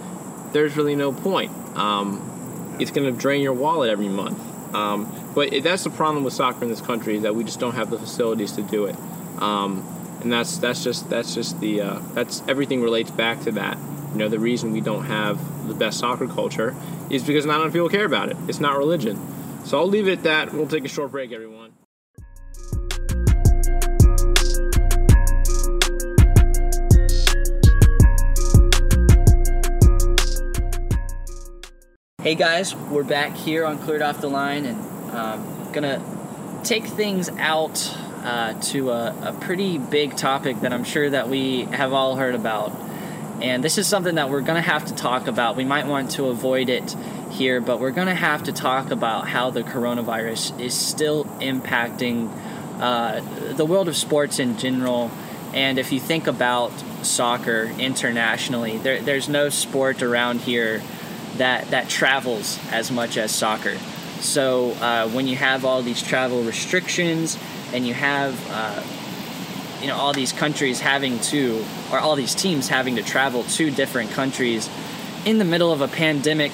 there's 0.52 0.76
really 0.76 0.94
no 0.94 1.12
point. 1.12 1.50
Um, 1.76 2.76
it's 2.78 2.90
going 2.90 3.12
to 3.12 3.18
drain 3.18 3.42
your 3.42 3.54
wallet 3.54 3.90
every 3.90 4.08
month. 4.08 4.40
Um, 4.74 5.10
but 5.34 5.50
that's 5.62 5.84
the 5.84 5.90
problem 5.90 6.22
with 6.22 6.34
soccer 6.34 6.62
in 6.62 6.68
this 6.68 6.80
country 6.80 7.16
is 7.16 7.22
that 7.22 7.34
we 7.34 7.44
just 7.44 7.58
don't 7.58 7.74
have 7.74 7.90
the 7.90 7.98
facilities 7.98 8.52
to 8.52 8.62
do 8.62 8.84
it. 8.86 8.96
Um, 9.38 9.84
and 10.26 10.32
that's 10.32 10.58
that's 10.58 10.82
just 10.82 11.08
that's 11.08 11.36
just 11.36 11.60
the 11.60 11.80
uh, 11.80 12.00
that's 12.12 12.42
everything 12.48 12.82
relates 12.82 13.12
back 13.12 13.40
to 13.42 13.52
that. 13.52 13.78
You 14.10 14.18
know, 14.18 14.28
the 14.28 14.40
reason 14.40 14.72
we 14.72 14.80
don't 14.80 15.04
have 15.04 15.68
the 15.68 15.74
best 15.74 16.00
soccer 16.00 16.26
culture 16.26 16.74
is 17.10 17.22
because 17.22 17.46
not 17.46 17.60
enough 17.60 17.72
people 17.72 17.88
care 17.88 18.04
about 18.04 18.28
it. 18.28 18.36
It's 18.48 18.58
not 18.58 18.76
religion. 18.76 19.16
So 19.64 19.78
I'll 19.78 19.86
leave 19.86 20.08
it 20.08 20.18
at 20.18 20.22
that. 20.24 20.52
We'll 20.52 20.66
take 20.66 20.84
a 20.84 20.88
short 20.88 21.12
break, 21.12 21.30
everyone. 21.30 21.74
Hey 32.20 32.34
guys, 32.34 32.74
we're 32.74 33.04
back 33.04 33.36
here 33.36 33.64
on 33.64 33.78
Cleared 33.78 34.02
Off 34.02 34.20
the 34.20 34.28
Line 34.28 34.64
and 34.64 35.10
um, 35.12 35.72
gonna 35.72 36.02
take 36.64 36.84
things 36.84 37.28
out 37.28 37.96
uh, 38.26 38.54
to 38.54 38.90
a, 38.90 39.28
a 39.28 39.32
pretty 39.40 39.78
big 39.78 40.16
topic 40.16 40.60
that 40.62 40.72
I'm 40.72 40.82
sure 40.82 41.08
that 41.08 41.28
we 41.28 41.62
have 41.66 41.92
all 41.92 42.16
heard 42.16 42.34
about. 42.34 42.72
And 43.40 43.62
this 43.62 43.78
is 43.78 43.86
something 43.86 44.16
that 44.16 44.30
we're 44.30 44.40
gonna 44.40 44.60
have 44.60 44.86
to 44.86 44.94
talk 44.94 45.28
about. 45.28 45.54
We 45.54 45.64
might 45.64 45.86
want 45.86 46.10
to 46.12 46.26
avoid 46.26 46.68
it 46.68 46.96
here, 47.30 47.60
but 47.60 47.78
we're 47.78 47.92
gonna 47.92 48.16
have 48.16 48.42
to 48.44 48.52
talk 48.52 48.90
about 48.90 49.28
how 49.28 49.50
the 49.50 49.62
coronavirus 49.62 50.58
is 50.60 50.74
still 50.74 51.24
impacting 51.40 52.28
uh, 52.80 53.20
the 53.54 53.64
world 53.64 53.86
of 53.86 53.96
sports 53.96 54.40
in 54.40 54.58
general. 54.58 55.12
And 55.54 55.78
if 55.78 55.92
you 55.92 56.00
think 56.00 56.26
about 56.26 56.72
soccer 57.02 57.70
internationally, 57.78 58.78
there, 58.78 59.00
there's 59.00 59.28
no 59.28 59.50
sport 59.50 60.02
around 60.02 60.40
here 60.40 60.82
that 61.36 61.70
that 61.70 61.88
travels 61.88 62.58
as 62.72 62.90
much 62.90 63.16
as 63.16 63.32
soccer. 63.32 63.76
So 64.18 64.70
uh, 64.72 65.08
when 65.10 65.28
you 65.28 65.36
have 65.36 65.64
all 65.64 65.82
these 65.82 66.02
travel 66.02 66.42
restrictions 66.42 67.38
and 67.76 67.86
you 67.86 67.94
have 67.94 68.34
uh, 68.50 68.82
you 69.80 69.86
know 69.86 69.94
all 69.94 70.12
these 70.12 70.32
countries 70.32 70.80
having 70.80 71.20
to 71.20 71.64
or 71.92 72.00
all 72.00 72.16
these 72.16 72.34
teams 72.34 72.68
having 72.68 72.96
to 72.96 73.02
travel 73.02 73.44
to 73.44 73.70
different 73.70 74.10
countries 74.10 74.68
in 75.26 75.38
the 75.38 75.44
middle 75.44 75.72
of 75.72 75.82
a 75.82 75.88
pandemic, 75.88 76.52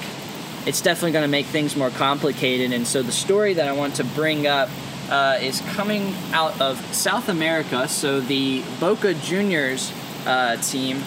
it's 0.66 0.80
definitely 0.80 1.12
going 1.12 1.24
to 1.24 1.28
make 1.28 1.46
things 1.46 1.76
more 1.76 1.90
complicated. 1.90 2.72
And 2.72 2.86
so 2.86 3.02
the 3.02 3.12
story 3.12 3.54
that 3.54 3.68
I 3.68 3.72
want 3.72 3.96
to 3.96 4.04
bring 4.04 4.46
up 4.46 4.70
uh, 5.10 5.38
is 5.40 5.60
coming 5.60 6.14
out 6.32 6.58
of 6.60 6.82
South 6.94 7.28
America. 7.28 7.86
So 7.86 8.20
the 8.20 8.64
Boca 8.80 9.12
Juniors 9.12 9.92
uh, 10.26 10.56
team 10.56 10.98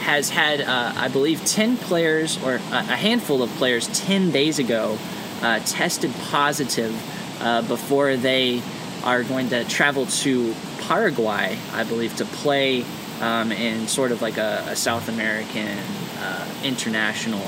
has 0.00 0.30
had, 0.30 0.62
uh, 0.62 0.94
I 0.96 1.08
believe, 1.08 1.44
10 1.44 1.76
players 1.76 2.42
or 2.42 2.54
a 2.54 2.82
handful 2.96 3.42
of 3.42 3.50
players 3.50 3.86
10 3.88 4.30
days 4.30 4.58
ago 4.58 4.98
uh, 5.42 5.60
tested 5.66 6.12
positive 6.30 6.94
uh, 7.42 7.60
before 7.62 8.16
they 8.16 8.62
are 9.04 9.22
going 9.22 9.48
to 9.50 9.64
travel 9.64 10.06
to 10.06 10.54
Paraguay, 10.80 11.58
I 11.72 11.84
believe, 11.84 12.16
to 12.16 12.24
play 12.24 12.84
um, 13.20 13.52
in 13.52 13.88
sort 13.88 14.12
of 14.12 14.22
like 14.22 14.36
a, 14.36 14.64
a 14.68 14.76
South 14.76 15.08
American 15.08 15.78
uh, 16.18 16.54
international 16.64 17.46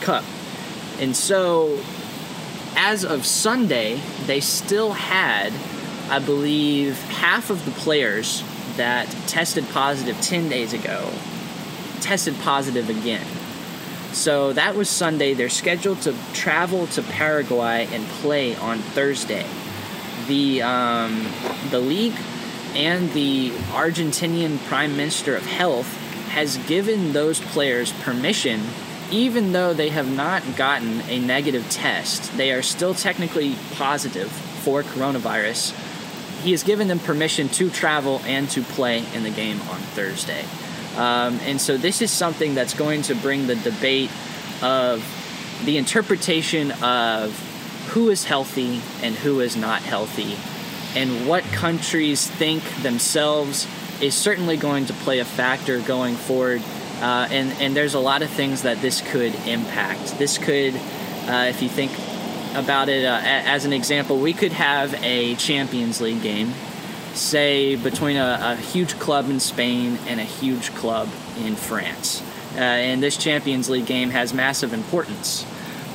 cup. 0.00 0.24
And 0.98 1.14
so, 1.14 1.78
as 2.76 3.04
of 3.04 3.26
Sunday, 3.26 4.00
they 4.26 4.40
still 4.40 4.92
had, 4.92 5.52
I 6.10 6.18
believe, 6.18 7.00
half 7.02 7.50
of 7.50 7.64
the 7.64 7.70
players 7.72 8.42
that 8.76 9.08
tested 9.26 9.66
positive 9.70 10.20
10 10.20 10.48
days 10.48 10.72
ago 10.72 11.10
tested 12.00 12.38
positive 12.40 12.88
again. 12.88 13.26
So 14.12 14.52
that 14.52 14.76
was 14.76 14.88
Sunday. 14.88 15.34
They're 15.34 15.48
scheduled 15.48 16.02
to 16.02 16.14
travel 16.32 16.86
to 16.88 17.02
Paraguay 17.02 17.88
and 17.90 18.06
play 18.06 18.54
on 18.56 18.78
Thursday. 18.78 19.44
The 20.26 20.62
um, 20.62 21.26
the 21.70 21.80
league 21.80 22.16
and 22.74 23.10
the 23.12 23.50
Argentinian 23.72 24.58
Prime 24.66 24.96
Minister 24.96 25.36
of 25.36 25.46
Health 25.46 25.86
has 26.30 26.56
given 26.66 27.12
those 27.12 27.40
players 27.40 27.92
permission 27.92 28.60
even 29.10 29.52
though 29.52 29.72
they 29.72 29.90
have 29.90 30.10
not 30.10 30.42
gotten 30.56 31.00
a 31.02 31.18
negative 31.20 31.68
test, 31.70 32.36
they 32.36 32.52
are 32.52 32.62
still 32.62 32.94
technically 32.94 33.54
positive 33.74 34.30
for 34.30 34.82
coronavirus. 34.82 35.74
He 36.42 36.50
has 36.50 36.62
given 36.62 36.88
them 36.88 36.98
permission 36.98 37.48
to 37.50 37.70
travel 37.70 38.20
and 38.24 38.48
to 38.50 38.62
play 38.62 39.04
in 39.14 39.22
the 39.22 39.30
game 39.30 39.60
on 39.62 39.78
Thursday. 39.78 40.44
Um, 40.96 41.38
and 41.42 41.60
so 41.60 41.76
this 41.76 42.02
is 42.02 42.10
something 42.10 42.54
that's 42.54 42.74
going 42.74 43.02
to 43.02 43.14
bring 43.14 43.46
the 43.46 43.56
debate 43.56 44.10
of 44.62 45.04
the 45.64 45.76
interpretation 45.76 46.72
of 46.82 47.38
who 47.88 48.10
is 48.10 48.24
healthy 48.24 48.80
and 49.02 49.14
who 49.14 49.40
is 49.40 49.56
not 49.56 49.82
healthy, 49.82 50.36
and 50.98 51.28
what 51.28 51.44
countries 51.44 52.26
think 52.26 52.62
themselves 52.82 53.66
is 54.00 54.14
certainly 54.14 54.56
going 54.56 54.86
to 54.86 54.92
play 54.92 55.20
a 55.20 55.24
factor 55.24 55.80
going 55.80 56.14
forward 56.14 56.62
uh, 57.00 57.28
and, 57.30 57.52
and 57.60 57.76
there's 57.76 57.92
a 57.92 58.00
lot 58.00 58.22
of 58.22 58.30
things 58.30 58.62
that 58.62 58.80
this 58.80 59.02
could 59.02 59.34
impact. 59.46 60.18
This 60.18 60.38
could, 60.38 60.74
uh, 60.74 61.46
if 61.48 61.60
you 61.60 61.68
think 61.68 61.92
about 62.54 62.88
it 62.88 63.04
uh, 63.04 63.20
as 63.22 63.66
an 63.66 63.74
example, 63.74 64.18
we 64.18 64.32
could 64.32 64.52
have 64.52 64.94
a 65.04 65.34
Champions 65.34 66.00
League 66.00 66.22
game, 66.22 66.54
say 67.12 67.76
between 67.76 68.16
a, 68.16 68.38
a 68.40 68.56
huge 68.56 68.98
club 68.98 69.28
in 69.28 69.40
Spain 69.40 69.98
and 70.06 70.20
a 70.20 70.24
huge 70.24 70.74
club 70.74 71.08
in 71.38 71.54
France. 71.54 72.22
Uh, 72.54 72.60
and 72.60 73.02
this 73.02 73.18
Champions 73.18 73.68
League 73.68 73.84
game 73.84 74.08
has 74.08 74.32
massive 74.32 74.72
importance. 74.72 75.44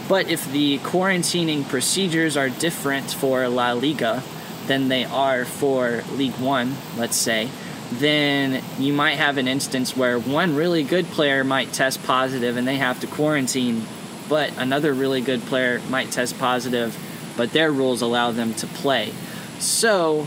But 0.08 0.30
if 0.30 0.52
the 0.52 0.80
quarantining 0.80 1.68
procedures 1.68 2.36
are 2.36 2.50
different 2.50 3.12
for 3.12 3.48
La 3.48 3.74
Liga 3.74 4.24
than 4.68 4.88
they 4.90 5.06
are 5.06 5.46
for 5.46 6.04
League 6.14 6.38
One, 6.40 6.76
let's 6.98 7.16
say, 7.16 7.50
then 7.92 8.64
you 8.80 8.94
might 8.94 9.16
have 9.16 9.38
an 9.38 9.48
instance 9.48 9.96
where 9.98 10.18
one 10.18 10.56
really 10.56 10.84
good 10.84 11.06
player 11.08 11.44
might 11.44 11.74
test 11.74 12.02
positive 12.04 12.58
and 12.58 12.68
they 12.68 12.78
have 12.78 13.00
to 13.02 13.08
quarantine, 13.08 13.86
but 14.30 14.56
another 14.58 14.94
really 14.94 15.22
good 15.22 15.42
player 15.42 15.82
might 15.90 16.10
test 16.12 16.38
positive, 16.40 16.98
but 17.36 17.52
their 17.52 17.72
rules 17.72 18.02
allow 18.02 18.32
them 18.32 18.54
to 18.56 18.68
play. 18.68 19.12
So, 19.60 20.26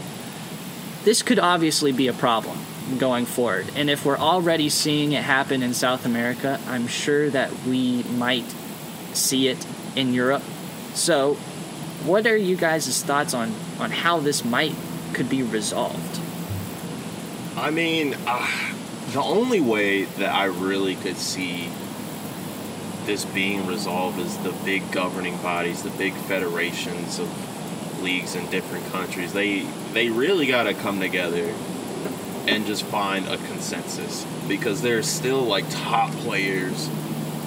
this 1.05 1.23
could 1.23 1.39
obviously 1.39 1.93
be 1.93 2.09
a 2.09 2.13
problem 2.13 2.59
going 2.99 3.27
forward. 3.27 3.67
And 3.77 3.89
if 3.89 4.05
we're 4.05 4.19
already 4.19 4.69
seeing 4.69 5.13
it 5.13 5.23
happen 5.23 5.63
in 5.63 5.75
South 5.75 6.05
America, 6.05 6.61
I'm 6.67 6.87
sure 6.87 7.31
that 7.31 7.53
we 7.65 8.03
might 8.05 8.45
see 9.17 9.49
it 9.49 9.67
in 9.97 10.15
Europe. 10.15 10.43
So, 10.95 11.35
what 12.05 12.27
are 12.27 12.37
you 12.37 12.57
guys' 12.57 13.03
thoughts 13.03 13.35
on, 13.35 13.53
on 13.79 13.91
how 13.91 14.19
this 14.21 14.45
might 14.45 14.75
could 15.13 15.29
be 15.29 15.43
resolved? 15.43 16.21
I 17.57 17.71
mean, 17.71 18.17
uh, 18.27 18.75
the 19.13 19.23
only 19.23 19.61
way 19.61 20.05
that 20.05 20.35
I 20.35 20.45
really 20.47 20.97
could 20.97 21.17
see 21.17 21.71
this 23.07 23.25
being 23.25 23.67
resolved 23.67 24.19
is 24.19 24.37
the 24.39 24.53
big 24.65 24.91
governing 24.91 25.37
bodies, 25.39 25.83
the 25.83 25.91
big 25.91 26.15
federations 26.15 27.19
of 27.19 28.03
leagues 28.03 28.35
in 28.35 28.49
different 28.51 28.87
countries. 28.93 29.33
They 29.33 29.61
they 29.93 30.11
really 30.11 30.47
got 30.47 30.65
to 30.65 30.75
come 30.75 31.01
together 31.01 31.55
and 32.47 32.67
just 32.67 32.83
find 32.85 33.27
a 33.27 33.37
consensus 33.39 34.27
because 34.49 34.83
there's 34.83 35.07
still 35.07 35.43
like 35.43 35.65
top 35.71 36.11
players 36.11 36.91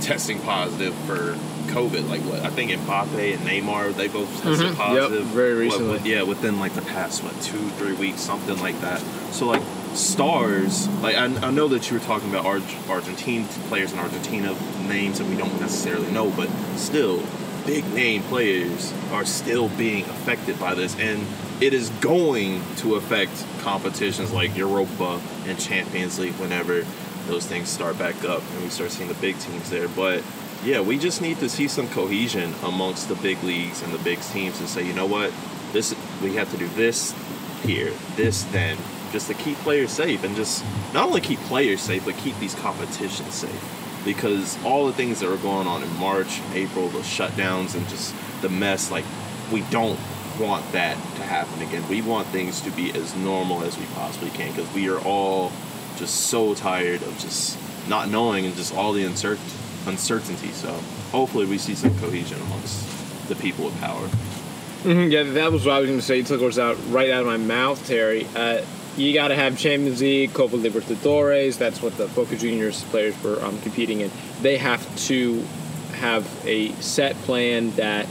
testing 0.02 0.40
positive 0.42 0.96
for 1.06 1.38
COVID. 1.68 2.10
Like 2.10 2.22
what 2.22 2.42
I 2.44 2.50
think 2.50 2.72
Mbappe 2.72 3.34
and 3.36 3.42
Neymar, 3.48 3.96
they 3.96 4.08
both 4.08 4.30
tested 4.42 4.68
Mhm. 4.72 4.76
positive. 4.76 5.26
Yep, 5.26 5.34
very 5.34 5.54
recently. 5.54 5.98
what- 5.98 6.06
yeah, 6.06 6.24
within 6.24 6.60
like 6.60 6.74
the 6.74 6.82
past 6.82 7.24
what 7.24 7.40
two, 7.42 7.70
three 7.78 7.94
weeks, 7.94 8.22
something 8.22 8.60
like 8.62 8.80
that. 8.82 9.02
So 9.32 9.46
like 9.48 9.62
stars, 9.94 10.88
like 11.02 11.16
I, 11.16 11.26
I 11.26 11.52
know 11.52 11.68
that 11.70 11.90
you 11.90 11.98
were 11.98 12.04
talking 12.06 12.30
about 12.30 12.46
Arg- 12.46 12.64
Argentine 12.90 13.46
players 13.70 13.92
in 13.94 14.00
Argentina, 14.00 14.56
names 14.88 15.18
that 15.20 15.28
we 15.28 15.36
don't 15.36 15.60
necessarily 15.60 16.12
know, 16.12 16.30
but 16.30 16.50
still, 16.76 17.22
big 17.66 17.86
name 17.94 18.24
players 18.24 18.94
are 19.12 19.26
still 19.26 19.68
being 19.70 20.04
affected 20.06 20.60
by 20.60 20.74
this, 20.76 20.96
and 21.00 21.26
it 21.60 21.74
is 21.74 21.90
going 22.02 22.62
to 22.78 22.96
affect 22.96 23.32
competitions 23.62 24.32
like 24.32 24.56
Europa 24.56 25.20
and 25.48 25.60
Champions 25.60 26.20
League 26.20 26.36
whenever 26.36 26.86
those 27.28 27.46
things 27.46 27.68
start 27.68 27.98
back 28.00 28.24
up 28.24 28.42
and 28.54 28.64
we 28.64 28.70
start 28.70 28.90
seeing 28.92 29.10
the 29.10 29.16
big 29.16 29.38
teams 29.40 29.70
there. 29.70 29.88
But 29.90 30.22
yeah, 30.64 30.82
we 30.82 30.98
just 30.98 31.22
need 31.22 31.40
to 31.40 31.50
see 31.50 31.68
some 31.68 31.88
cohesion 31.90 32.54
amongst 32.64 33.10
the 33.10 33.16
big 33.16 33.42
leagues 33.44 33.82
and 33.82 33.94
the 33.94 34.00
big 34.00 34.20
teams 34.22 34.60
and 34.60 34.68
say, 34.68 34.86
you 34.86 34.94
know 34.94 35.06
what, 35.06 35.32
this 35.72 35.96
we 36.22 36.36
have 36.36 36.50
to 36.52 36.58
do 36.58 36.68
this 36.70 37.14
here, 37.64 37.92
this 38.16 38.44
then, 38.46 38.78
just 39.12 39.28
to 39.28 39.34
keep 39.36 39.58
players 39.60 39.92
safe 39.92 40.24
and 40.24 40.36
just 40.36 40.64
not 40.94 41.08
only 41.08 41.22
keep 41.22 41.40
players 41.42 41.82
safe, 41.82 42.04
but 42.06 42.16
keep 42.18 42.38
these 42.40 42.56
competitions 42.56 43.34
safe. 43.34 44.04
Because 44.04 44.62
all 44.64 44.88
the 44.88 44.94
things 44.94 45.20
that 45.20 45.30
were 45.30 45.38
going 45.38 45.68
on 45.68 45.84
in 45.84 45.98
March, 45.98 46.42
April, 46.54 46.88
the 46.90 47.00
shutdowns 47.00 47.76
and 47.76 47.88
just 47.90 48.16
the 48.42 48.50
mess, 48.50 48.90
like 48.90 49.06
we 49.52 49.62
don't 49.70 50.00
want 50.40 50.72
that 50.72 50.96
to 51.16 51.24
happen 51.24 51.62
again. 51.62 51.88
We 51.90 52.02
want 52.02 52.28
things 52.28 52.62
to 52.62 52.72
be 52.72 52.92
as 52.92 53.16
normal 53.16 53.64
as 53.64 53.78
we 53.78 53.86
possibly 53.88 54.30
can 54.30 54.54
because 54.56 54.72
we 54.74 54.90
are 54.90 55.00
all 55.00 55.52
just 55.98 56.28
so 56.28 56.54
tired 56.54 57.02
of 57.02 57.18
just 57.20 57.58
not 57.90 58.10
knowing 58.10 58.46
and 58.46 58.56
just 58.56 58.76
all 58.76 58.94
the 58.94 59.04
uncertain 59.04 59.44
uncertainty. 59.88 60.50
So 60.50 60.72
hopefully 61.12 61.46
we 61.46 61.58
see 61.58 61.76
some 61.76 61.98
cohesion 62.00 62.40
amongst 62.42 63.28
the 63.28 63.36
people 63.36 63.66
with 63.66 63.80
power. 63.80 64.08
Mhm, 64.84 65.12
yeah, 65.12 65.24
that 65.24 65.52
was 65.52 65.66
what 65.66 65.76
I 65.76 65.80
was 65.80 65.88
going 65.88 66.00
to 66.00 66.06
say. 66.06 66.18
You 66.18 66.24
took 66.24 66.40
words 66.42 66.60
out 66.60 66.78
right 66.90 67.10
out 67.10 67.22
of 67.22 67.26
my 67.28 67.38
mouth, 67.38 67.86
Terry. 67.88 68.28
Uh, 68.36 68.62
you 68.96 69.14
got 69.14 69.28
to 69.30 69.36
have 69.36 69.58
Champions 69.58 70.02
League, 70.02 70.34
Copa 70.34 70.56
Libertadores. 70.56 71.58
That's 71.58 71.82
what 71.82 71.98
the 71.98 72.08
Boca 72.08 72.36
Juniors 72.36 72.84
players 72.86 73.22
were 73.24 73.44
um, 73.44 73.60
competing 73.62 74.02
in. 74.02 74.12
They 74.42 74.58
have 74.58 74.84
to 75.08 75.44
have 75.94 76.28
a 76.46 76.72
set 76.74 77.16
plan 77.24 77.72
that 77.72 78.08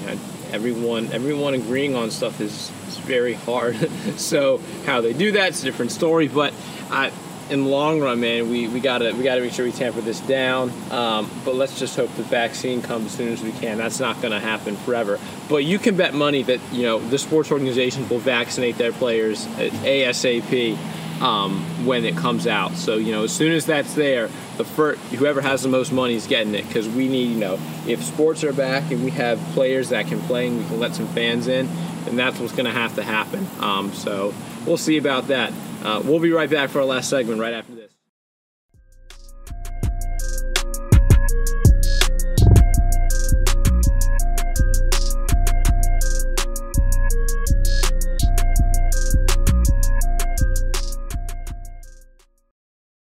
you 0.00 0.06
know, 0.06 0.18
everyone 0.50 1.12
everyone 1.12 1.54
agreeing 1.54 1.94
on 1.96 2.10
stuff 2.10 2.40
is, 2.40 2.70
is 2.88 2.98
very 2.98 3.34
hard. 3.34 3.76
so 4.16 4.60
how 4.86 5.00
they 5.00 5.12
do 5.12 5.32
that's 5.32 5.62
a 5.62 5.64
different 5.64 5.92
story. 5.92 6.28
But 6.28 6.52
I, 6.90 7.10
in 7.50 7.64
the 7.64 7.68
long 7.68 8.00
run, 8.00 8.20
man, 8.20 8.50
we, 8.50 8.68
we 8.68 8.80
gotta 8.80 9.12
we 9.14 9.22
gotta 9.22 9.40
make 9.40 9.52
sure 9.52 9.64
we 9.64 9.72
tamper 9.72 10.00
this 10.00 10.20
down. 10.20 10.70
Um, 10.90 11.30
but 11.44 11.54
let's 11.54 11.78
just 11.78 11.96
hope 11.96 12.12
the 12.14 12.22
vaccine 12.22 12.82
comes 12.82 13.06
as 13.06 13.12
soon 13.12 13.32
as 13.32 13.42
we 13.42 13.52
can. 13.52 13.78
That's 13.78 14.00
not 14.00 14.20
to 14.32 14.40
happen 14.40 14.76
forever. 14.76 15.18
But 15.48 15.64
you 15.64 15.78
can 15.78 15.96
bet 15.96 16.14
money 16.14 16.42
that 16.44 16.60
you 16.72 16.82
know 16.82 16.98
the 16.98 17.18
sports 17.18 17.50
organizations 17.50 18.08
will 18.08 18.18
vaccinate 18.18 18.78
their 18.78 18.92
players 18.92 19.46
ASAP 19.46 20.76
um, 21.20 21.86
when 21.86 22.04
it 22.04 22.16
comes 22.16 22.46
out. 22.46 22.72
So 22.76 22.96
you 22.96 23.12
know 23.12 23.24
as 23.24 23.32
soon 23.32 23.52
as 23.52 23.66
that's 23.66 23.94
there, 23.94 24.28
the 24.56 24.64
first, 24.64 25.00
whoever 25.14 25.40
has 25.40 25.62
the 25.62 25.68
most 25.68 25.92
money 25.92 26.14
is 26.14 26.26
getting 26.26 26.54
it 26.54 26.66
because 26.66 26.88
we 26.88 27.08
need 27.08 27.30
you 27.30 27.38
know 27.38 27.58
if 27.86 28.02
sports 28.02 28.42
are 28.44 28.52
back 28.52 28.90
and 28.90 29.04
we 29.04 29.10
have 29.12 29.38
players 29.52 29.90
that 29.90 30.06
can 30.06 30.20
play 30.22 30.48
and 30.48 30.58
we 30.58 30.64
can 30.64 30.80
let 30.80 30.94
some 30.94 31.06
fans 31.08 31.46
in, 31.46 31.68
then 32.04 32.16
that's 32.16 32.40
what's 32.40 32.52
to 32.52 32.70
have 32.70 32.94
to 32.94 33.02
happen. 33.02 33.46
Um, 33.60 33.92
so 33.92 34.32
we'll 34.66 34.76
see 34.76 34.96
about 34.96 35.28
that. 35.28 35.52
Uh, 35.84 36.00
we'll 36.02 36.18
be 36.18 36.32
right 36.32 36.48
back 36.48 36.70
for 36.70 36.78
our 36.78 36.86
last 36.86 37.10
segment 37.10 37.38
right 37.38 37.52
after 37.52 37.74
this. 37.74 37.92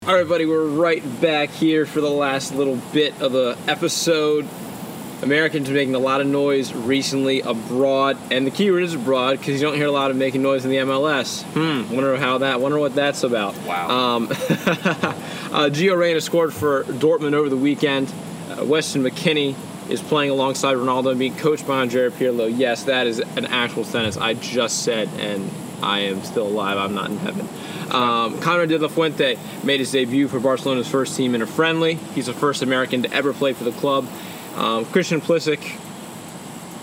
All 0.04 0.14
right, 0.14 0.26
buddy, 0.26 0.46
we're 0.46 0.66
right 0.66 1.02
back 1.20 1.50
here 1.50 1.86
for 1.86 2.00
the 2.00 2.10
last 2.10 2.54
little 2.54 2.76
bit 2.92 3.20
of 3.20 3.32
the 3.32 3.56
episode. 3.68 4.48
Americans 5.22 5.70
are 5.70 5.72
making 5.72 5.94
a 5.94 6.00
lot 6.00 6.20
of 6.20 6.26
noise 6.26 6.72
recently 6.72 7.40
abroad, 7.42 8.18
and 8.32 8.44
the 8.44 8.50
keyword 8.50 8.82
is 8.82 8.94
abroad 8.94 9.38
because 9.38 9.60
you 9.60 9.66
don't 9.66 9.76
hear 9.76 9.86
a 9.86 9.92
lot 9.92 10.10
of 10.10 10.16
making 10.16 10.42
noise 10.42 10.64
in 10.64 10.70
the 10.70 10.78
MLS. 10.78 11.42
Hmm, 11.42 11.94
wonder 11.94 12.16
how 12.16 12.38
that, 12.38 12.60
wonder 12.60 12.78
what 12.78 12.96
that's 12.96 13.22
about. 13.22 13.56
Wow. 13.58 13.88
Um, 13.90 14.24
uh, 14.30 15.70
Gio 15.70 15.96
Reyna 15.96 16.20
scored 16.20 16.52
for 16.52 16.82
Dortmund 16.84 17.34
over 17.34 17.48
the 17.48 17.56
weekend. 17.56 18.12
Uh, 18.50 18.64
Weston 18.64 19.04
McKennie 19.04 19.54
is 19.88 20.02
playing 20.02 20.30
alongside 20.30 20.74
Ronaldo 20.76 21.10
and 21.10 21.18
being 21.20 21.36
coached 21.36 21.68
by 21.68 21.82
Andrea 21.82 22.10
Pirlo. 22.10 22.52
Yes, 22.52 22.84
that 22.84 23.06
is 23.06 23.20
an 23.20 23.46
actual 23.46 23.84
sentence 23.84 24.16
I 24.16 24.34
just 24.34 24.82
said, 24.82 25.08
and 25.18 25.48
I 25.82 26.00
am 26.00 26.22
still 26.24 26.48
alive. 26.48 26.78
I'm 26.78 26.94
not 26.94 27.10
in 27.10 27.18
heaven. 27.18 27.48
Um, 27.92 28.40
Konrad 28.40 28.70
de 28.70 28.78
la 28.78 28.88
Fuente 28.88 29.38
made 29.62 29.78
his 29.78 29.92
debut 29.92 30.26
for 30.26 30.40
Barcelona's 30.40 30.88
first 30.88 31.16
team 31.16 31.34
in 31.34 31.42
a 31.42 31.46
friendly. 31.46 31.94
He's 31.94 32.26
the 32.26 32.32
first 32.32 32.62
American 32.62 33.02
to 33.02 33.12
ever 33.12 33.32
play 33.32 33.52
for 33.52 33.64
the 33.64 33.72
club. 33.72 34.08
Um, 34.54 34.84
Christian 34.86 35.20
Pulisic, 35.20 35.60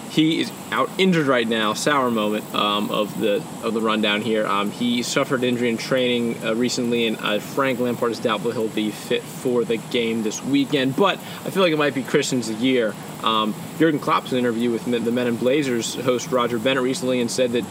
he 0.10 0.42
is 0.42 0.52
out 0.72 0.90
injured 0.98 1.28
right 1.28 1.48
now. 1.48 1.74
Sour 1.74 2.10
moment 2.12 2.54
um, 2.54 2.90
of 2.90 3.20
the 3.20 3.44
of 3.64 3.74
the 3.74 3.82
rundown 3.82 4.22
here. 4.22 4.46
Um, 4.46 4.72
he 4.72 5.04
suffered 5.04 5.44
injury 5.44 5.70
in 5.70 5.78
training 5.78 6.44
uh, 6.44 6.56
recently, 6.56 7.08
and 7.08 7.18
uh, 7.18 7.40
Frank 7.40 7.80
Lampard 7.80 8.12
is 8.12 8.20
doubtful 8.20 8.52
he'll 8.52 8.68
be 8.68 8.92
fit 8.92 9.22
for 9.22 9.64
the 9.64 9.78
game 9.78 10.24
this 10.24 10.44
weekend. 10.44 10.96
But 10.96 11.20
I 11.46 11.52
feel 11.52 11.62
like 11.62 11.72
it 11.72 11.78
might 11.78 11.94
be 11.94 12.04
Christian's 12.04 12.50
year. 12.52 12.96
Um, 13.24 13.54
Jurgen 13.78 14.00
Klopp's 14.00 14.34
interview 14.34 14.72
with 14.72 14.86
the 14.86 15.12
Men 15.12 15.28
in 15.28 15.36
Blazers 15.36 15.96
host 15.96 16.32
Roger 16.32 16.58
Bennett 16.58 16.84
recently 16.84 17.22
and 17.22 17.30
said 17.30 17.52
that 17.52 17.66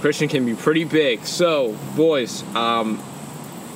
Christian 0.00 0.28
can 0.28 0.46
be 0.46 0.54
pretty 0.54 0.84
big. 0.84 1.24
So, 1.24 1.76
boys, 1.96 2.42
um, 2.54 2.98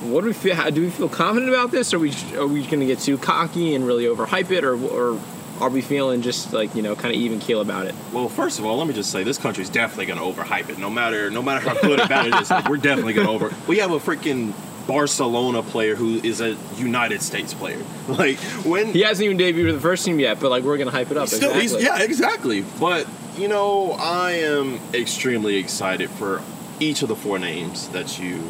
what 0.03 0.21
do 0.21 0.27
we 0.27 0.33
feel? 0.33 0.55
How, 0.55 0.69
do 0.69 0.81
we 0.81 0.89
feel 0.89 1.09
confident 1.09 1.49
about 1.49 1.71
this? 1.71 1.93
Are 1.93 1.99
we 1.99 2.13
are 2.35 2.47
we 2.47 2.63
going 2.63 2.79
to 2.79 2.85
get 2.85 2.99
too 2.99 3.17
cocky 3.17 3.75
and 3.75 3.85
really 3.85 4.05
overhype 4.05 4.51
it, 4.51 4.63
or 4.63 4.75
or 4.75 5.19
are 5.63 5.69
we 5.69 5.81
feeling 5.81 6.21
just 6.21 6.51
like 6.53 6.75
you 6.75 6.81
know 6.81 6.95
kind 6.95 7.15
of 7.15 7.19
even 7.21 7.39
keel 7.39 7.61
about 7.61 7.85
it? 7.85 7.95
Well, 8.11 8.29
first 8.29 8.59
of 8.59 8.65
all, 8.65 8.77
let 8.77 8.87
me 8.87 8.93
just 8.93 9.11
say 9.11 9.23
this 9.23 9.37
country's 9.37 9.69
definitely 9.69 10.05
going 10.07 10.19
to 10.19 10.25
overhype 10.25 10.69
it. 10.69 10.77
No 10.77 10.89
matter 10.89 11.29
no 11.29 11.41
matter 11.41 11.67
how 11.67 11.79
good 11.81 11.99
or 11.99 12.07
bad 12.07 12.27
it 12.27 12.41
is, 12.41 12.51
like, 12.51 12.67
we're 12.69 12.77
definitely 12.77 13.13
going 13.13 13.27
to 13.27 13.33
over. 13.33 13.51
We 13.67 13.77
have 13.77 13.91
a 13.91 13.99
freaking 13.99 14.53
Barcelona 14.87 15.63
player 15.63 15.95
who 15.95 16.15
is 16.15 16.41
a 16.41 16.57
United 16.75 17.21
States 17.21 17.53
player. 17.53 17.81
Like 18.09 18.37
when 18.65 18.87
He 18.87 19.01
hasn't 19.01 19.23
even 19.23 19.37
debuted 19.37 19.67
with 19.67 19.75
the 19.75 19.81
first 19.81 20.05
team 20.05 20.19
yet, 20.19 20.41
but 20.41 20.49
like 20.49 20.63
we're 20.65 20.75
going 20.77 20.89
to 20.89 20.91
hype 20.91 21.09
it 21.09 21.15
up. 21.17 21.29
Still, 21.29 21.57
exactly. 21.57 21.85
yeah, 21.85 22.01
exactly. 22.01 22.65
But 22.79 23.07
you 23.37 23.47
know, 23.47 23.93
I 23.93 24.31
am 24.31 24.79
extremely 24.93 25.55
excited 25.55 26.09
for 26.09 26.41
each 26.81 27.01
of 27.01 27.07
the 27.07 27.15
four 27.15 27.39
names 27.39 27.87
that 27.89 28.19
you 28.19 28.41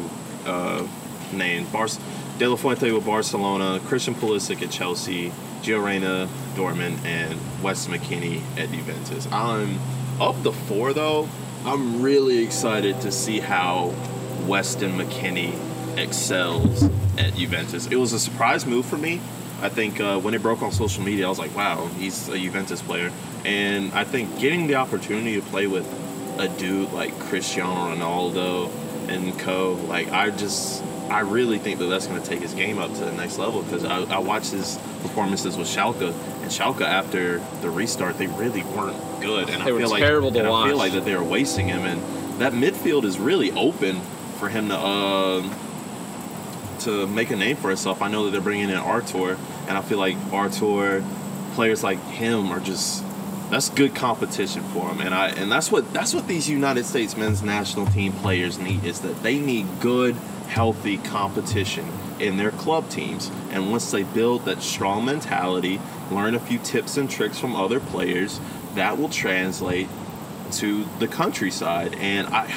uh, 0.44 0.84
named: 1.32 1.70
Bar- 1.72 1.86
De 2.38 2.48
La 2.48 2.56
Fuente 2.56 2.90
with 2.90 3.06
Barcelona, 3.06 3.80
Christian 3.86 4.14
Pulisic 4.16 4.60
at 4.60 4.70
Chelsea, 4.72 5.32
Gio 5.64 5.82
Reyna, 5.82 6.28
Dortmund, 6.54 7.02
and 7.06 7.40
Wes 7.62 7.86
McKennie 7.86 8.42
at 8.58 8.70
Juventus. 8.70 9.26
I'm 9.32 9.78
of 10.20 10.42
the 10.42 10.52
four 10.52 10.92
though. 10.92 11.28
I'm 11.64 12.02
really 12.02 12.44
excited 12.44 13.00
to 13.00 13.10
see 13.10 13.40
how 13.40 13.94
Weston 14.46 14.98
McKennie 14.98 15.58
excels 15.96 16.84
at 17.16 17.34
Juventus. 17.34 17.86
It 17.86 17.96
was 17.96 18.12
a 18.12 18.20
surprise 18.20 18.66
move 18.66 18.84
for 18.84 18.98
me. 18.98 19.20
I 19.62 19.70
think 19.70 20.00
uh, 20.00 20.20
when 20.20 20.34
it 20.34 20.42
broke 20.42 20.60
on 20.60 20.72
social 20.72 21.02
media, 21.02 21.24
I 21.24 21.28
was 21.30 21.38
like, 21.38 21.56
wow, 21.56 21.86
he's 21.98 22.28
a 22.28 22.38
Juventus 22.38 22.82
player. 22.82 23.10
And 23.46 23.92
I 23.92 24.04
think 24.04 24.38
getting 24.38 24.66
the 24.66 24.74
opportunity 24.74 25.36
to 25.36 25.42
play 25.46 25.66
with 25.66 25.86
a 26.38 26.48
dude 26.48 26.92
like 26.92 27.18
Cristiano 27.18 27.94
Ronaldo 27.94 28.70
and 29.08 29.38
co, 29.38 29.74
like, 29.88 30.12
I 30.12 30.28
just, 30.28 30.84
I 31.10 31.20
really 31.20 31.58
think 31.58 31.78
that 31.78 31.86
that's 31.86 32.06
going 32.06 32.20
to 32.20 32.26
take 32.28 32.40
his 32.40 32.54
game 32.54 32.78
up 32.78 32.92
to 32.94 33.00
the 33.04 33.12
next 33.12 33.38
level 33.38 33.62
because 33.62 33.84
I, 33.84 34.02
I 34.04 34.18
watched 34.18 34.52
his 34.52 34.78
performances 35.02 35.56
with 35.56 35.68
Schalke, 35.68 36.12
and 36.12 36.50
Schalke 36.50 36.80
after 36.82 37.38
the 37.60 37.70
restart, 37.70 38.18
they 38.18 38.26
really 38.26 38.62
weren't 38.62 38.96
good. 39.20 39.50
And 39.50 39.62
They 39.62 39.70
I 39.70 39.72
were 39.72 39.80
feel 39.80 39.90
like, 39.90 40.02
terrible 40.02 40.32
to 40.32 40.38
and 40.38 40.48
I 40.48 40.66
feel 40.68 40.76
like 40.76 40.92
that 40.92 41.04
they 41.04 41.14
were 41.14 41.24
wasting 41.24 41.68
him, 41.68 41.84
and 41.84 42.40
that 42.40 42.52
midfield 42.52 43.04
is 43.04 43.18
really 43.18 43.52
open 43.52 44.00
for 44.38 44.48
him 44.48 44.68
to. 44.68 44.76
Uh, 44.76 45.54
to 46.80 47.06
make 47.06 47.30
a 47.30 47.36
name 47.36 47.56
for 47.56 47.68
himself. 47.68 48.02
I 48.02 48.08
know 48.08 48.24
that 48.24 48.32
they're 48.32 48.40
bringing 48.42 48.68
in 48.68 48.76
Artur, 48.76 49.38
and 49.68 49.78
I 49.78 49.80
feel 49.80 49.96
like 49.96 50.16
Artur, 50.32 51.02
players 51.54 51.82
like 51.82 52.02
him 52.08 52.50
are 52.50 52.60
just 52.60 53.03
that's 53.50 53.68
good 53.68 53.94
competition 53.94 54.62
for 54.72 54.88
them. 54.88 55.00
and 55.00 55.14
I 55.14 55.28
and 55.30 55.50
that's 55.50 55.70
what 55.70 55.92
that's 55.92 56.14
what 56.14 56.26
these 56.26 56.48
United 56.48 56.84
States 56.84 57.16
men's 57.16 57.42
national 57.42 57.86
team 57.86 58.12
players 58.12 58.58
need 58.58 58.84
is 58.84 59.00
that 59.00 59.22
they 59.22 59.38
need 59.38 59.66
good, 59.80 60.14
healthy 60.48 60.98
competition 60.98 61.88
in 62.18 62.36
their 62.36 62.50
club 62.52 62.88
teams, 62.88 63.30
and 63.50 63.70
once 63.70 63.90
they 63.90 64.02
build 64.02 64.44
that 64.44 64.62
strong 64.62 65.04
mentality, 65.04 65.80
learn 66.10 66.34
a 66.34 66.40
few 66.40 66.58
tips 66.58 66.96
and 66.96 67.10
tricks 67.10 67.38
from 67.38 67.54
other 67.56 67.80
players, 67.80 68.40
that 68.74 68.98
will 68.98 69.08
translate 69.08 69.88
to 70.52 70.84
the 70.98 71.08
countryside, 71.08 71.94
and 71.96 72.28
I. 72.28 72.52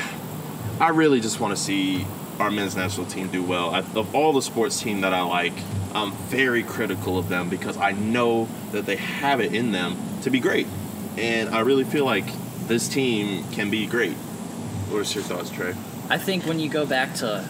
I 0.80 0.90
really 0.90 1.22
just 1.22 1.40
want 1.40 1.58
to 1.58 1.60
see 1.60 2.06
our 2.40 2.52
men's 2.52 2.76
national 2.76 3.08
team 3.08 3.30
do 3.30 3.42
well. 3.42 3.72
I, 3.72 3.80
of 3.80 4.14
all 4.14 4.32
the 4.32 4.44
sports 4.44 4.80
team 4.80 5.02
that 5.02 5.12
I 5.12 5.22
like, 5.22 5.54
I'm 6.04 6.12
very 6.14 6.64
critical 6.64 7.18
of 7.18 7.30
them 7.30 7.50
because 7.50 7.78
I 7.78 7.92
know 7.92 8.48
that 8.72 8.86
they 8.86 8.98
have 8.98 9.40
it 9.40 9.54
in 9.54 9.72
them 9.72 9.98
to 10.22 10.30
be 10.30 10.40
great, 10.40 10.68
and 11.18 11.50
I 11.50 11.62
really 11.62 11.84
feel 11.84 12.06
like 12.06 12.26
this 12.68 12.88
team 12.88 13.44
can 13.52 13.70
be 13.70 13.86
great. 13.86 14.14
What 14.14 14.98
are 14.98 15.14
your 15.14 15.24
thoughts, 15.24 15.50
Trey? 15.50 15.74
I 16.10 16.18
think 16.18 16.46
when 16.46 16.60
you 16.60 16.70
go 16.70 16.86
back 16.86 17.16
to 17.16 17.48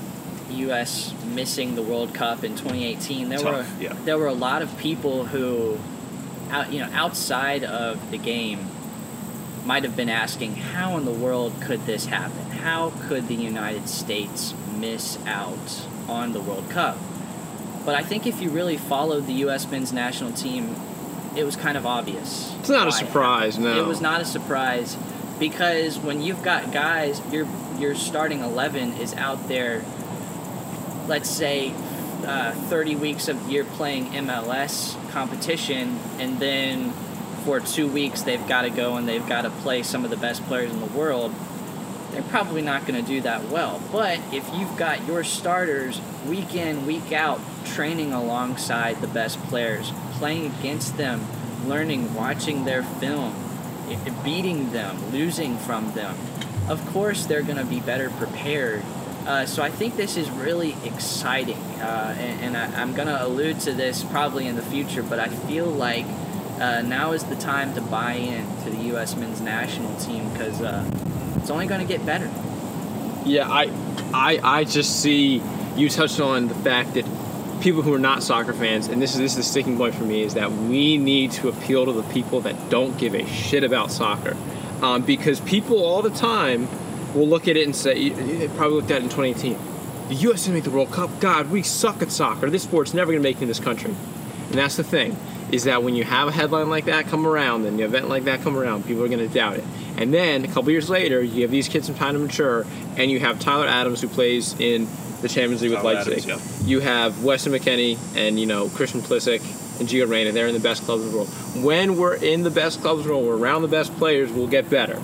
U.S. 0.50 1.14
missing 1.26 1.76
the 1.76 1.82
World 1.82 2.14
Cup 2.14 2.44
in 2.44 2.54
2018, 2.54 3.30
there 3.30 3.40
Tough, 3.40 3.78
were 3.78 3.84
yeah. 3.84 3.94
there 4.06 4.18
were 4.18 4.28
a 4.28 4.34
lot 4.34 4.62
of 4.62 4.76
people 4.78 5.26
who, 5.26 5.78
out 6.50 6.72
you 6.72 6.80
know, 6.80 6.90
outside 6.94 7.64
of 7.64 8.12
the 8.12 8.18
game, 8.18 8.68
might 9.66 9.84
have 9.84 9.96
been 9.96 10.10
asking, 10.10 10.56
how 10.56 10.98
in 10.98 11.06
the 11.06 11.12
world 11.12 11.54
could 11.62 11.86
this 11.86 12.06
happen? 12.06 12.46
How 12.52 12.92
could 13.08 13.28
the 13.28 13.36
United 13.36 13.90
States 13.90 14.54
miss 14.74 15.20
out 15.26 15.86
on 16.08 16.32
the 16.32 16.40
World 16.40 16.70
Cup? 16.70 16.98
But 17.88 17.96
I 17.96 18.04
think 18.04 18.28
if 18.28 18.42
you 18.42 18.50
really 18.50 18.76
followed 18.76 19.28
the 19.28 19.34
U.S. 19.46 19.66
men's 19.72 19.94
national 19.94 20.34
team, 20.34 20.76
it 21.38 21.46
was 21.46 21.56
kind 21.56 21.78
of 21.78 21.86
obvious. 21.86 22.54
It's 22.60 22.68
not 22.68 22.88
a 22.88 22.90
it 22.90 22.96
surprise, 22.96 23.56
happened. 23.56 23.76
no. 23.76 23.82
It 23.82 23.88
was 23.88 24.02
not 24.02 24.20
a 24.20 24.26
surprise 24.26 24.98
because 25.40 25.98
when 25.98 26.22
you've 26.22 26.44
got 26.44 26.74
guys, 26.74 27.22
your 27.32 27.48
your 27.80 27.96
starting 27.96 28.42
eleven 28.42 28.92
is 28.98 29.14
out 29.14 29.48
there. 29.48 29.86
Let's 31.08 31.30
say 31.30 31.74
uh, 32.26 32.52
thirty 32.52 32.98
weeks 32.98 33.30
of 33.30 33.42
the 33.46 33.54
year 33.54 33.64
playing 33.64 34.08
MLS 34.08 34.94
competition, 35.12 35.98
and 36.20 36.40
then 36.40 36.92
for 37.46 37.62
two 37.62 37.88
weeks 37.88 38.24
they've 38.24 38.46
got 38.50 38.64
to 38.64 38.70
go 38.70 38.98
and 38.98 39.08
they've 39.08 39.30
got 39.30 39.44
to 39.44 39.50
play 39.50 39.82
some 39.82 40.04
of 40.04 40.10
the 40.10 40.18
best 40.18 40.44
players 40.48 40.74
in 40.74 40.82
the 40.82 40.88
world. 40.88 41.34
They're 42.12 42.24
probably 42.24 42.62
not 42.62 42.86
going 42.86 43.04
to 43.04 43.08
do 43.08 43.22
that 43.22 43.50
well. 43.50 43.82
But 43.92 44.20
if 44.32 44.50
you've 44.54 44.76
got 44.78 45.06
your 45.06 45.24
starters 45.24 46.02
week 46.26 46.56
in, 46.56 46.86
week 46.86 47.12
out, 47.12 47.40
training 47.66 48.14
alongside 48.14 49.02
the 49.02 49.08
best 49.08 49.42
players, 49.44 49.92
playing 50.14 50.54
against 50.60 50.98
them, 50.98 51.26
learning, 51.66 52.14
watching 52.14 52.66
their 52.66 52.84
film, 52.84 53.36
beating 54.24 54.72
them, 54.72 55.12
losing 55.12 55.58
from 55.58 55.94
them, 55.94 56.18
of 56.70 56.86
course 56.88 57.26
they're 57.26 57.44
going 57.44 57.58
to 57.58 57.66
be 57.66 57.80
better 57.80 58.10
prepared. 58.12 58.84
Uh, 59.26 59.46
so 59.46 59.62
I 59.62 59.70
think 59.70 59.98
this 59.98 60.16
is 60.16 60.30
really 60.32 60.76
exciting, 60.86 61.58
uh, 61.82 62.16
and, 62.18 62.56
and 62.56 62.58
I, 62.58 62.82
I'm 62.82 62.96
going 62.96 63.10
to 63.10 63.26
allude 63.26 63.60
to 63.62 63.74
this 63.74 64.02
probably 64.04 64.48
in 64.48 64.56
the 64.56 64.62
future. 64.62 65.04
But 65.04 65.20
I 65.20 65.28
feel 65.28 65.66
like 65.66 66.06
uh, 66.60 66.82
now 66.82 67.12
is 67.12 67.26
the 67.26 67.36
time 67.36 67.74
to 67.76 67.82
buy 67.82 68.14
in 68.14 68.46
to 68.64 68.70
the 68.70 68.84
U.S. 68.86 69.18
men's 69.18 69.42
national 69.42 69.96
team 69.98 70.32
because 70.32 70.62
uh, 70.62 70.90
it's 71.48 71.52
only 71.54 71.66
going 71.66 71.80
to 71.80 71.88
get 71.88 72.06
better. 72.06 72.30
Yeah, 73.26 73.50
I, 73.50 73.72
I, 74.14 74.40
I 74.44 74.64
just 74.66 75.02
see 75.02 75.42
you 75.78 75.88
touched 75.88 76.20
on 76.20 76.50
the 76.50 76.56
fact 76.56 76.96
that 76.96 77.06
people 77.62 77.82
who 77.82 77.94
are 77.94 78.00
not 78.00 78.22
soccer 78.22 78.52
fans, 78.52 78.90
and 78.90 79.02
this 79.02 79.14
is 79.14 79.20
this 79.20 79.32
is 79.32 79.38
the 79.38 79.44
sticking 79.44 79.78
point 79.78 79.96
for 79.96 80.04
me, 80.04 80.24
is 80.24 80.34
that 80.34 80.52
we 80.52 80.98
need 80.98 81.32
to 81.32 81.48
appeal 81.48 81.86
to 81.86 81.94
the 81.94 82.04
people 82.04 82.42
that 82.42 82.70
don't 82.70 82.98
give 82.98 83.16
a 83.16 83.26
shit 83.28 83.64
about 83.64 83.92
soccer, 83.94 84.36
um, 84.82 85.04
because 85.04 85.40
people 85.40 85.82
all 85.82 86.02
the 86.02 86.10
time 86.10 86.68
will 87.16 87.30
look 87.30 87.48
at 87.48 87.56
it 87.56 87.64
and 87.64 87.74
say, 87.74 88.10
they 88.10 88.50
probably 88.50 88.76
looked 88.76 88.92
at 88.92 88.98
it 88.98 89.04
in 89.04 89.10
2018. 89.10 89.58
The 90.10 90.16
U.S. 90.16 90.42
didn't 90.44 90.56
make 90.56 90.66
the 90.66 90.72
World 90.72 90.92
Cup. 90.92 91.18
God, 91.22 91.50
we 91.50 91.64
suck 91.64 92.02
at 92.02 92.12
soccer. 92.12 92.50
This 92.50 92.64
sport's 92.64 92.94
never 92.94 93.14
going 93.14 93.24
to 93.24 93.30
make 93.30 93.38
it 93.38 93.44
in 93.44 93.48
this 93.48 93.62
country. 93.62 93.96
And 94.48 94.56
that's 94.56 94.76
the 94.76 94.84
thing, 94.84 95.16
is 95.54 95.64
that 95.64 95.82
when 95.82 95.96
you 95.96 96.04
have 96.04 96.28
a 96.28 96.32
headline 96.34 96.70
like 96.70 96.86
that 96.86 97.08
come 97.08 97.26
around 97.26 97.66
and 97.66 97.80
an 97.80 97.86
event 97.86 98.10
like 98.10 98.26
that 98.26 98.42
come 98.42 98.58
around, 98.58 98.86
people 98.86 99.06
are 99.06 99.08
going 99.08 99.20
to 99.20 99.34
doubt 99.34 99.56
it. 99.56 99.64
And 99.98 100.14
then 100.14 100.46
a 100.46 100.48
couple 100.48 100.70
years 100.72 100.90
later, 100.90 101.22
you 101.22 101.34
give 101.36 101.52
these 101.52 101.68
kids 101.68 101.88
some 101.88 101.96
time 101.96 102.14
to 102.14 102.20
mature, 102.20 102.66
and 102.98 103.10
you 103.10 103.20
have 103.20 103.40
Tyler 103.40 103.68
Adams 103.68 104.02
who 104.02 104.08
plays 104.08 104.60
in 104.60 104.88
the 105.22 105.28
Champions 105.28 105.62
League 105.62 105.72
with 105.72 105.82
Tyler 105.82 105.96
Leipzig. 105.96 106.30
Adams, 106.30 106.62
yeah. 106.62 106.68
You 106.68 106.80
have 106.82 107.24
Weston 107.24 107.54
McKennie 107.54 107.98
and 108.16 108.40
you 108.40 108.46
know 108.46 108.70
Christian 108.70 109.02
Pulisic 109.02 109.42
and 109.80 109.90
Gio 109.90 110.08
Reyna. 110.08 110.32
They're 110.32 110.48
in 110.48 110.54
the 110.54 110.60
best 110.60 110.84
clubs 110.84 111.04
in 111.04 111.12
the 111.12 111.16
world. 111.16 111.30
When 111.64 111.98
we're 111.98 112.16
in 112.16 112.44
the 112.44 112.52
best 112.52 112.82
clubs 112.82 113.02
in 113.02 113.08
the 113.08 113.14
world, 113.14 113.26
we're 113.26 113.38
around 113.38 113.64
the 113.64 113.68
best 113.68 113.96
players, 113.98 114.32
we'll 114.32 114.48
get 114.48 114.70
better 114.70 115.02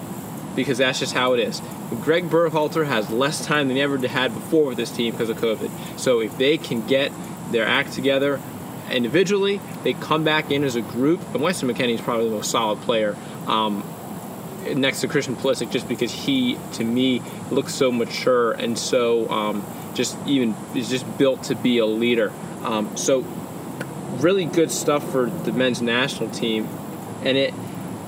because 0.56 0.78
that's 0.78 1.00
just 1.00 1.14
how 1.14 1.34
it 1.34 1.40
is. 1.40 1.62
Greg 2.02 2.30
Berhalter 2.30 2.86
has 2.86 3.10
less 3.10 3.44
time 3.44 3.68
than 3.68 3.78
he 3.78 3.82
ever 3.82 3.98
had 4.08 4.34
before 4.34 4.68
with 4.68 4.78
this 4.78 4.92
team 4.92 5.12
because 5.12 5.30
of 5.30 5.38
COVID. 5.38 6.00
So 6.00 6.22
if 6.22 6.38
they 6.38 6.60
can 6.60 6.86
get 6.86 7.12
their 7.52 7.66
act 7.66 7.94
together 7.94 8.40
individually. 8.92 9.62
They 9.84 9.94
come 9.94 10.24
back 10.24 10.52
in 10.52 10.64
as 10.64 10.76
a 10.76 10.82
group, 10.82 11.22
and 11.34 11.42
Weston 11.42 11.70
McKennie 11.70 11.96
is 11.96 12.02
probably 12.02 12.26
the 12.30 12.36
most 12.36 12.52
solid 12.52 12.80
player. 12.82 13.16
Um, 13.48 13.84
next 14.76 15.02
to 15.02 15.08
Christian 15.08 15.36
Pulisic, 15.36 15.72
just 15.72 15.88
because 15.88 16.12
he, 16.12 16.58
to 16.74 16.84
me, 16.84 17.22
looks 17.52 17.74
so 17.74 17.92
mature 17.92 18.52
and 18.54 18.78
so 18.78 19.30
um, 19.30 19.66
just 19.94 20.18
even 20.28 20.56
is 20.76 20.90
just 20.90 21.18
built 21.18 21.44
to 21.44 21.56
be 21.56 21.78
a 21.78 21.86
leader. 21.86 22.32
Um, 22.64 22.96
so 22.98 23.22
really 24.20 24.46
good 24.46 24.72
stuff 24.72 25.10
for 25.12 25.26
the 25.30 25.52
men's 25.52 25.82
national 25.82 26.30
team, 26.30 26.68
and 27.24 27.38
it 27.38 27.54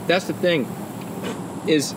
that's 0.07 0.27
the 0.27 0.33
thing 0.33 0.67
is 1.67 1.95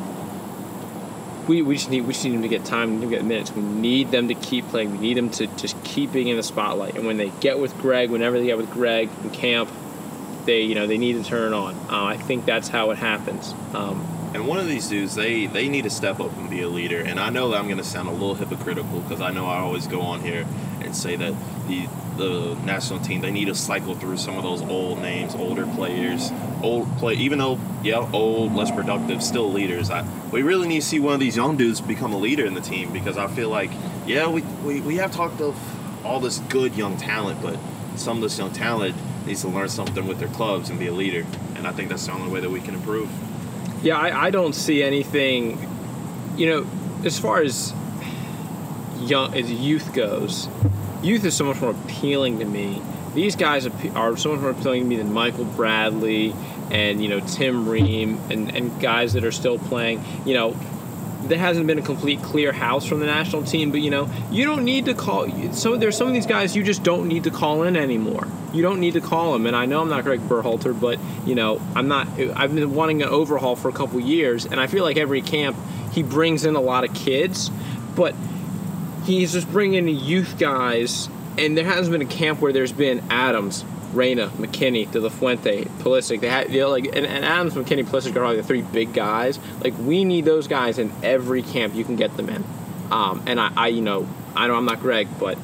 we, 1.46 1.62
we 1.62 1.76
just 1.76 1.90
need 1.90 2.02
we 2.02 2.12
just 2.12 2.24
need 2.24 2.34
them 2.34 2.42
to 2.42 2.48
get 2.48 2.64
time, 2.64 2.90
we 2.90 2.96
need 2.96 3.10
to 3.10 3.16
get 3.16 3.24
minutes. 3.24 3.52
We 3.52 3.62
need 3.62 4.10
them 4.10 4.28
to 4.28 4.34
keep 4.34 4.66
playing. 4.68 4.92
We 4.92 4.98
need 4.98 5.16
them 5.16 5.30
to 5.30 5.46
just 5.46 5.82
keep 5.82 6.12
being 6.12 6.28
in 6.28 6.36
the 6.36 6.42
spotlight. 6.42 6.94
And 6.94 7.06
when 7.06 7.16
they 7.16 7.30
get 7.40 7.58
with 7.58 7.76
Greg, 7.78 8.10
whenever 8.10 8.38
they 8.38 8.46
get 8.46 8.58
with 8.58 8.70
Greg 8.70 9.08
in 9.24 9.30
camp, 9.30 9.70
they 10.44 10.62
you 10.62 10.74
know 10.74 10.86
they 10.86 10.98
need 10.98 11.14
to 11.14 11.24
turn 11.24 11.54
on. 11.54 11.74
Uh, 11.90 12.04
I 12.04 12.16
think 12.16 12.44
that's 12.44 12.68
how 12.68 12.90
it 12.90 12.98
happens. 12.98 13.54
Um, 13.72 14.06
And 14.34 14.46
one 14.46 14.58
of 14.58 14.66
these 14.66 14.88
dudes, 14.88 15.14
they 15.14 15.46
they 15.46 15.68
need 15.68 15.82
to 15.82 15.90
step 15.90 16.20
up 16.20 16.36
and 16.36 16.50
be 16.50 16.62
a 16.62 16.68
leader. 16.68 17.00
And 17.00 17.18
I 17.18 17.30
know 17.30 17.50
that 17.50 17.58
I'm 17.58 17.66
going 17.66 17.78
to 17.78 17.84
sound 17.84 18.08
a 18.08 18.12
little 18.12 18.34
hypocritical 18.34 19.00
because 19.00 19.20
I 19.20 19.30
know 19.30 19.46
I 19.46 19.58
always 19.58 19.86
go 19.86 20.00
on 20.02 20.20
here 20.20 20.46
and 20.80 20.94
say 20.94 21.16
that 21.16 21.34
the 21.66 21.88
the 22.16 22.56
national 22.64 22.98
team 23.00 23.20
they 23.20 23.30
need 23.30 23.46
to 23.46 23.54
cycle 23.54 23.94
through 23.94 24.16
some 24.16 24.36
of 24.36 24.42
those 24.42 24.60
old 24.62 24.98
names, 24.98 25.34
older 25.34 25.66
players, 25.66 26.30
old 26.62 26.94
play. 26.98 27.14
Even 27.14 27.38
though 27.38 27.58
yeah, 27.82 28.08
old, 28.12 28.54
less 28.54 28.70
productive, 28.70 29.22
still 29.22 29.50
leaders. 29.50 29.90
I, 29.90 30.06
we 30.30 30.42
really 30.42 30.68
need 30.68 30.80
to 30.80 30.86
see 30.86 31.00
one 31.00 31.14
of 31.14 31.20
these 31.20 31.36
young 31.36 31.56
dudes 31.56 31.80
become 31.80 32.12
a 32.12 32.18
leader 32.18 32.44
in 32.44 32.54
the 32.54 32.60
team 32.60 32.92
because 32.92 33.16
I 33.16 33.28
feel 33.28 33.48
like 33.48 33.70
yeah, 34.06 34.28
we 34.28 34.42
we, 34.64 34.80
we 34.80 34.96
have 34.96 35.12
talked 35.12 35.40
of 35.40 35.56
all 36.04 36.20
this 36.20 36.38
good 36.38 36.76
young 36.76 36.96
talent, 36.96 37.40
but 37.40 37.58
some 37.96 38.18
of 38.18 38.22
this 38.22 38.38
young 38.38 38.52
talent 38.52 38.94
needs 39.26 39.42
to 39.42 39.48
learn 39.48 39.68
something 39.68 40.06
with 40.06 40.18
their 40.18 40.28
clubs 40.28 40.70
and 40.70 40.78
be 40.78 40.86
a 40.86 40.92
leader. 40.92 41.26
And 41.56 41.66
I 41.66 41.72
think 41.72 41.88
that's 41.88 42.06
the 42.06 42.12
only 42.12 42.30
way 42.30 42.40
that 42.40 42.50
we 42.50 42.60
can 42.60 42.74
improve. 42.74 43.10
Yeah, 43.82 43.96
I, 43.96 44.26
I 44.26 44.30
don't 44.30 44.54
see 44.54 44.82
anything. 44.82 45.58
You 46.36 46.46
know, 46.48 46.66
as 47.04 47.18
far 47.18 47.40
as 47.42 47.72
young 49.00 49.34
as 49.34 49.50
youth 49.50 49.92
goes, 49.92 50.48
youth 51.02 51.24
is 51.24 51.36
so 51.36 51.44
much 51.44 51.60
more 51.60 51.70
appealing 51.70 52.38
to 52.40 52.44
me. 52.44 52.82
These 53.14 53.36
guys 53.36 53.66
are 53.66 54.16
so 54.16 54.32
much 54.32 54.40
more 54.40 54.50
appealing 54.50 54.82
to 54.82 54.88
me 54.88 54.96
than 54.96 55.12
Michael 55.12 55.44
Bradley 55.44 56.34
and 56.70 57.02
you 57.02 57.08
know 57.08 57.20
Tim 57.20 57.68
Ream 57.68 58.20
and, 58.30 58.54
and 58.54 58.80
guys 58.80 59.14
that 59.14 59.24
are 59.24 59.32
still 59.32 59.58
playing. 59.58 60.04
You 60.26 60.34
know, 60.34 60.56
there 61.28 61.38
hasn't 61.38 61.66
been 61.66 61.78
a 61.78 61.82
complete 61.82 62.22
clear 62.22 62.52
house 62.52 62.86
from 62.86 63.00
the 63.00 63.06
national 63.06 63.42
team, 63.42 63.70
but 63.70 63.80
you 63.80 63.90
know, 63.90 64.10
you 64.30 64.44
don't 64.44 64.64
need 64.64 64.86
to 64.86 64.94
call. 64.94 65.28
So 65.52 65.76
there's 65.76 65.96
some 65.96 66.08
of 66.08 66.14
these 66.14 66.26
guys 66.26 66.56
you 66.56 66.62
just 66.62 66.82
don't 66.82 67.06
need 67.06 67.24
to 67.24 67.30
call 67.30 67.62
in 67.62 67.76
anymore. 67.76 68.26
You 68.52 68.62
don't 68.62 68.80
need 68.80 68.94
to 68.94 69.00
call 69.00 69.32
them. 69.32 69.46
And 69.46 69.54
I 69.54 69.66
know 69.66 69.80
I'm 69.80 69.88
not 69.88 70.04
Greg 70.04 70.20
Berhalter, 70.20 70.78
but 70.78 70.98
you 71.26 71.34
know, 71.34 71.60
I'm 71.74 71.88
not. 71.88 72.08
I've 72.18 72.54
been 72.54 72.74
wanting 72.74 73.02
an 73.02 73.08
overhaul 73.08 73.56
for 73.56 73.68
a 73.68 73.72
couple 73.72 74.00
years, 74.00 74.46
and 74.46 74.60
I 74.60 74.66
feel 74.66 74.84
like 74.84 74.96
every 74.96 75.22
camp 75.22 75.56
he 75.92 76.02
brings 76.02 76.44
in 76.44 76.56
a 76.56 76.60
lot 76.60 76.84
of 76.84 76.94
kids, 76.94 77.50
but 77.94 78.14
he's 79.04 79.32
just 79.32 79.50
bringing 79.50 79.88
youth 79.88 80.38
guys. 80.38 81.08
And 81.36 81.56
there 81.56 81.64
hasn't 81.64 81.92
been 81.92 82.02
a 82.02 82.10
camp 82.10 82.40
where 82.40 82.52
there's 82.52 82.72
been 82.72 83.00
Adams, 83.10 83.64
Reyna, 83.92 84.28
McKennie, 84.30 84.90
De 84.90 85.00
La 85.00 85.08
Fuente, 85.08 85.64
Pulisic. 85.64 86.20
They 86.20 86.28
had, 86.28 86.52
you 86.52 86.60
know, 86.60 86.70
like, 86.70 86.86
and, 86.86 87.06
and 87.06 87.24
Adams, 87.24 87.54
McKennie, 87.54 87.84
Pulisic 87.84 88.10
are 88.10 88.20
probably 88.20 88.36
the 88.36 88.42
three 88.42 88.62
big 88.62 88.92
guys. 88.92 89.38
Like, 89.62 89.76
we 89.78 90.04
need 90.04 90.24
those 90.24 90.48
guys 90.48 90.78
in 90.78 90.92
every 91.02 91.42
camp 91.42 91.74
you 91.74 91.84
can 91.84 91.96
get 91.96 92.16
them 92.16 92.28
in. 92.28 92.44
Um, 92.90 93.22
and 93.26 93.40
I, 93.40 93.52
I, 93.56 93.68
you 93.68 93.82
know, 93.82 94.08
I 94.34 94.46
know 94.46 94.54
I'm 94.54 94.64
not 94.64 94.80
Greg, 94.80 95.08
but 95.18 95.38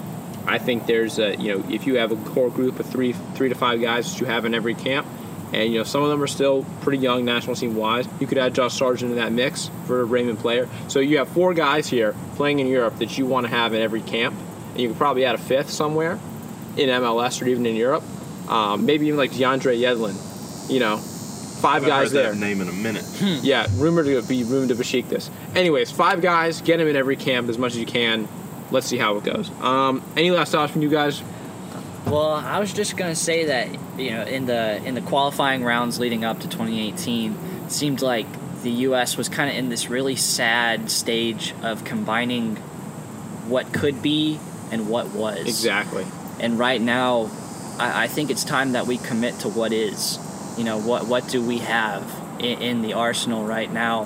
I 0.47 0.59
think 0.59 0.87
there's 0.87 1.19
a, 1.19 1.37
you 1.37 1.57
know, 1.57 1.65
if 1.71 1.87
you 1.87 1.97
have 1.97 2.13
a 2.13 2.17
core 2.17 2.51
group 2.51 2.81
of 2.81 2.87
three, 2.87 3.13
three 3.13 3.49
to 3.49 3.55
five 3.55 3.81
guys 3.81 4.13
that 4.13 4.21
you 4.21 4.27
have 4.27 4.45
in 4.45 4.55
every 4.55 4.75
camp, 4.75 5.07
and 5.55 5.73
you 5.73 5.79
know 5.79 5.85
some 5.85 6.03
of 6.03 6.11
them 6.11 6.23
are 6.23 6.27
still 6.27 6.65
pretty 6.81 6.99
young 6.99 7.25
national 7.25 7.55
team 7.55 7.77
wise. 7.77 8.09
You 8.19 8.27
could 8.27 8.39
add 8.39 8.55
Josh 8.55 8.75
Sargent 8.75 9.13
in 9.13 9.19
that 9.19 9.33
mix 9.33 9.71
for 9.87 10.01
a 10.01 10.05
Raymond 10.05 10.41
player. 10.41 10.69
So 10.89 10.99
you 10.99 11.19
have 11.19 11.29
four 11.29 11.55
guys 11.55 11.89
here 11.89 12.15
playing 12.35 12.59
in 12.59 12.67
Europe 12.67 12.99
that 12.99 13.17
you 13.17 13.27
want 13.27 13.47
to 13.47 13.51
have 13.51 13.73
in 13.73 13.81
every 13.81 14.03
camp, 14.03 14.35
and 14.73 14.81
you 14.81 14.89
could 14.89 14.99
probably 14.99 15.25
add 15.25 15.37
a 15.37 15.39
fifth 15.39 15.71
somewhere 15.71 16.19
in 16.77 16.89
MLS 16.89 17.41
or 17.41 17.47
even 17.47 17.67
in 17.67 17.77
Europe. 17.77 18.03
Um, 18.49 18.87
maybe 18.87 19.07
even 19.07 19.19
like 19.19 19.33
DeAndre 19.33 19.79
Yedlin. 19.79 20.71
You 20.71 20.81
know, 20.81 20.97
five 20.99 21.85
guys 21.85 22.13
heard 22.13 22.17
there. 22.17 22.33
That 22.33 22.39
name 22.39 22.61
in 22.61 22.69
a 22.69 22.73
minute. 22.73 23.05
Yeah, 23.43 23.67
rumored 23.77 24.07
to 24.07 24.23
be 24.23 24.45
rumored 24.45 24.69
to 24.69 24.75
Besiktas. 24.75 25.31
Anyways, 25.55 25.91
five 25.91 26.21
guys, 26.21 26.61
get 26.61 26.79
them 26.79 26.89
in 26.89 26.97
every 26.97 27.17
camp 27.17 27.49
as 27.49 27.59
much 27.59 27.73
as 27.73 27.79
you 27.79 27.87
can. 27.87 28.29
Let's 28.71 28.87
see 28.87 28.99
how 28.99 29.17
it 29.17 29.25
goes. 29.25 29.51
Um, 29.61 30.03
any 30.17 30.31
last 30.31 30.53
thoughts 30.53 30.73
from 30.73 30.83
you 30.83 30.89
guys? 30.91 31.23
Well, 32.07 32.33
I 32.33 32.59
was 32.59 32.73
just 32.73 32.97
gonna 32.97 33.15
say 33.15 33.47
that 33.47 33.99
you 33.99 34.11
know 34.11 34.23
in 34.25 34.47
the 34.47 34.83
in 34.85 34.95
the 34.95 35.01
qualifying 35.01 35.65
rounds 35.65 35.99
leading 35.99 36.25
up 36.25 36.41
to 36.41 36.49
2018, 36.49 37.37
it 37.67 37.73
seemed 37.73 38.03
like 38.03 38.27
the 38.63 38.71
U.S. 38.71 39.17
was 39.17 39.29
kind 39.29 39.51
of 39.51 39.57
in 39.57 39.69
this 39.69 39.89
really 39.89 40.17
sad 40.17 40.91
stage 40.91 41.55
of 41.63 41.85
combining 41.85 42.57
what 43.47 43.73
could 43.73 44.03
be 44.03 44.39
and 44.71 44.89
what 44.89 45.11
was. 45.11 45.41
Exactly. 45.41 46.05
And 46.41 46.59
right 46.59 46.81
now, 46.81 47.31
I, 47.79 48.05
I 48.05 48.07
think 48.09 48.31
it's 48.31 48.45
time 48.45 48.73
that 48.73 48.87
we 48.87 48.99
commit 48.99 49.41
to 49.41 49.49
what 49.49 49.73
is. 49.73 50.19
You 50.57 50.65
know, 50.65 50.79
what 50.79 51.07
what 51.07 51.29
do 51.29 51.45
we 51.45 51.59
have 51.59 52.03
in, 52.39 52.63
in 52.63 52.83
the 52.83 52.95
arsenal 52.95 53.45
right 53.45 53.71
now? 53.73 54.03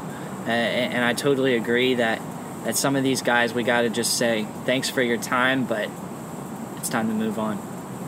Uh, 0.46 0.50
and, 0.50 0.94
and 0.94 1.04
I 1.04 1.12
totally 1.12 1.56
agree 1.56 1.94
that 1.94 2.22
that 2.64 2.76
some 2.76 2.96
of 2.96 3.02
these 3.04 3.22
guys 3.22 3.54
we 3.54 3.62
got 3.62 3.82
to 3.82 3.90
just 3.90 4.16
say 4.16 4.46
thanks 4.64 4.88
for 4.90 5.02
your 5.02 5.18
time, 5.18 5.64
but 5.64 5.90
it's 6.76 6.88
time 6.88 7.08
to 7.08 7.14
move 7.14 7.38
on. 7.38 7.58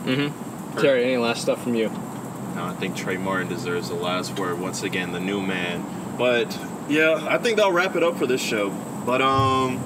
Mm-hmm. 0.05 0.79
Terry, 0.79 1.03
any 1.03 1.17
last 1.17 1.41
stuff 1.41 1.63
from 1.63 1.75
you? 1.75 1.89
No, 2.55 2.65
I 2.65 2.73
think 2.73 2.95
Trey 2.95 3.17
Martin 3.17 3.47
deserves 3.47 3.89
the 3.89 3.95
last 3.95 4.37
word 4.39 4.59
once 4.59 4.83
again, 4.83 5.11
the 5.11 5.19
new 5.19 5.41
man. 5.41 5.85
But 6.17 6.57
yeah, 6.89 7.25
I 7.29 7.37
think 7.37 7.57
that'll 7.57 7.71
wrap 7.71 7.95
it 7.95 8.03
up 8.03 8.17
for 8.17 8.25
this 8.25 8.41
show. 8.41 8.69
But 9.05 9.21
um, 9.21 9.77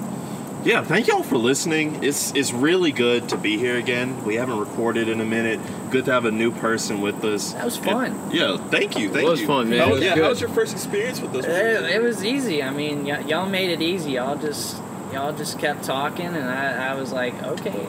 yeah, 0.66 0.82
thank 0.82 1.06
y'all 1.06 1.22
for 1.22 1.38
listening. 1.38 2.02
It's 2.04 2.32
it's 2.34 2.52
really 2.52 2.92
good 2.92 3.28
to 3.30 3.36
be 3.38 3.56
here 3.56 3.76
again. 3.78 4.24
We 4.24 4.34
haven't 4.34 4.58
recorded 4.58 5.08
in 5.08 5.20
a 5.20 5.24
minute. 5.24 5.60
Good 5.90 6.04
to 6.06 6.12
have 6.12 6.24
a 6.24 6.30
new 6.32 6.50
person 6.50 7.00
with 7.00 7.24
us. 7.24 7.52
That 7.52 7.64
was 7.64 7.76
And- 7.76 7.84
fun. 7.86 8.30
yeah, 8.32 8.56
thank 8.56 8.98
you. 8.98 9.08
Thank 9.10 9.28
was 9.28 9.40
you. 9.40 9.46
fun, 9.46 9.70
man. 9.70 9.78
How, 9.78 9.86
It 9.88 9.92
was 9.92 10.02
yeah, 10.02 10.14
good. 10.14 10.24
how 10.24 10.30
was 10.30 10.40
your 10.40 10.50
first 10.50 10.72
experience 10.74 11.20
with 11.20 11.34
us? 11.36 11.44
It, 11.46 11.84
it 11.96 12.02
was 12.02 12.24
easy. 12.24 12.62
I 12.62 12.70
mean, 12.70 13.04
y- 13.06 13.20
y'all 13.28 13.48
made 13.48 13.70
it 13.70 13.80
easy. 13.80 14.12
Y'all 14.12 14.36
just 14.36 14.76
y'all 15.12 15.32
just 15.32 15.58
kept 15.58 15.84
talking, 15.84 16.26
and 16.26 16.48
I, 16.50 16.90
I 16.90 16.94
was 16.94 17.12
like, 17.12 17.40
okay. 17.42 17.86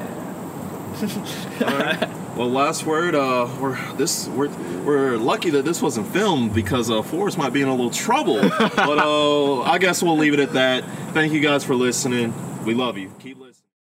Alright. 1.62 2.10
Well, 2.36 2.50
last 2.52 2.86
word. 2.86 3.16
Uh, 3.16 3.48
we're 3.60 3.78
this 3.94 4.28
we're 4.30 4.50
we're 4.84 5.18
lucky 5.18 5.50
that 5.52 5.66
this 5.66 5.82
wasn't 5.82 6.08
filmed 6.08 6.54
because 6.54 6.90
uh, 6.92 7.02
Forrest 7.02 7.38
might 7.38 7.52
be 7.54 7.62
in 7.62 7.68
a 7.68 7.72
little 7.76 7.90
trouble. 7.92 8.40
but 8.60 9.00
uh, 9.00 9.62
I 9.62 9.78
guess 9.80 10.02
we'll 10.04 10.18
leave 10.18 10.34
it 10.34 10.40
at 10.40 10.54
that. 10.54 10.84
Thank 11.14 11.34
you 11.34 11.40
guys 11.40 11.64
for 11.64 11.74
listening. 11.76 12.34
We 12.68 12.74
love 12.74 12.98
you. 12.98 13.10
Keep. 13.20 13.47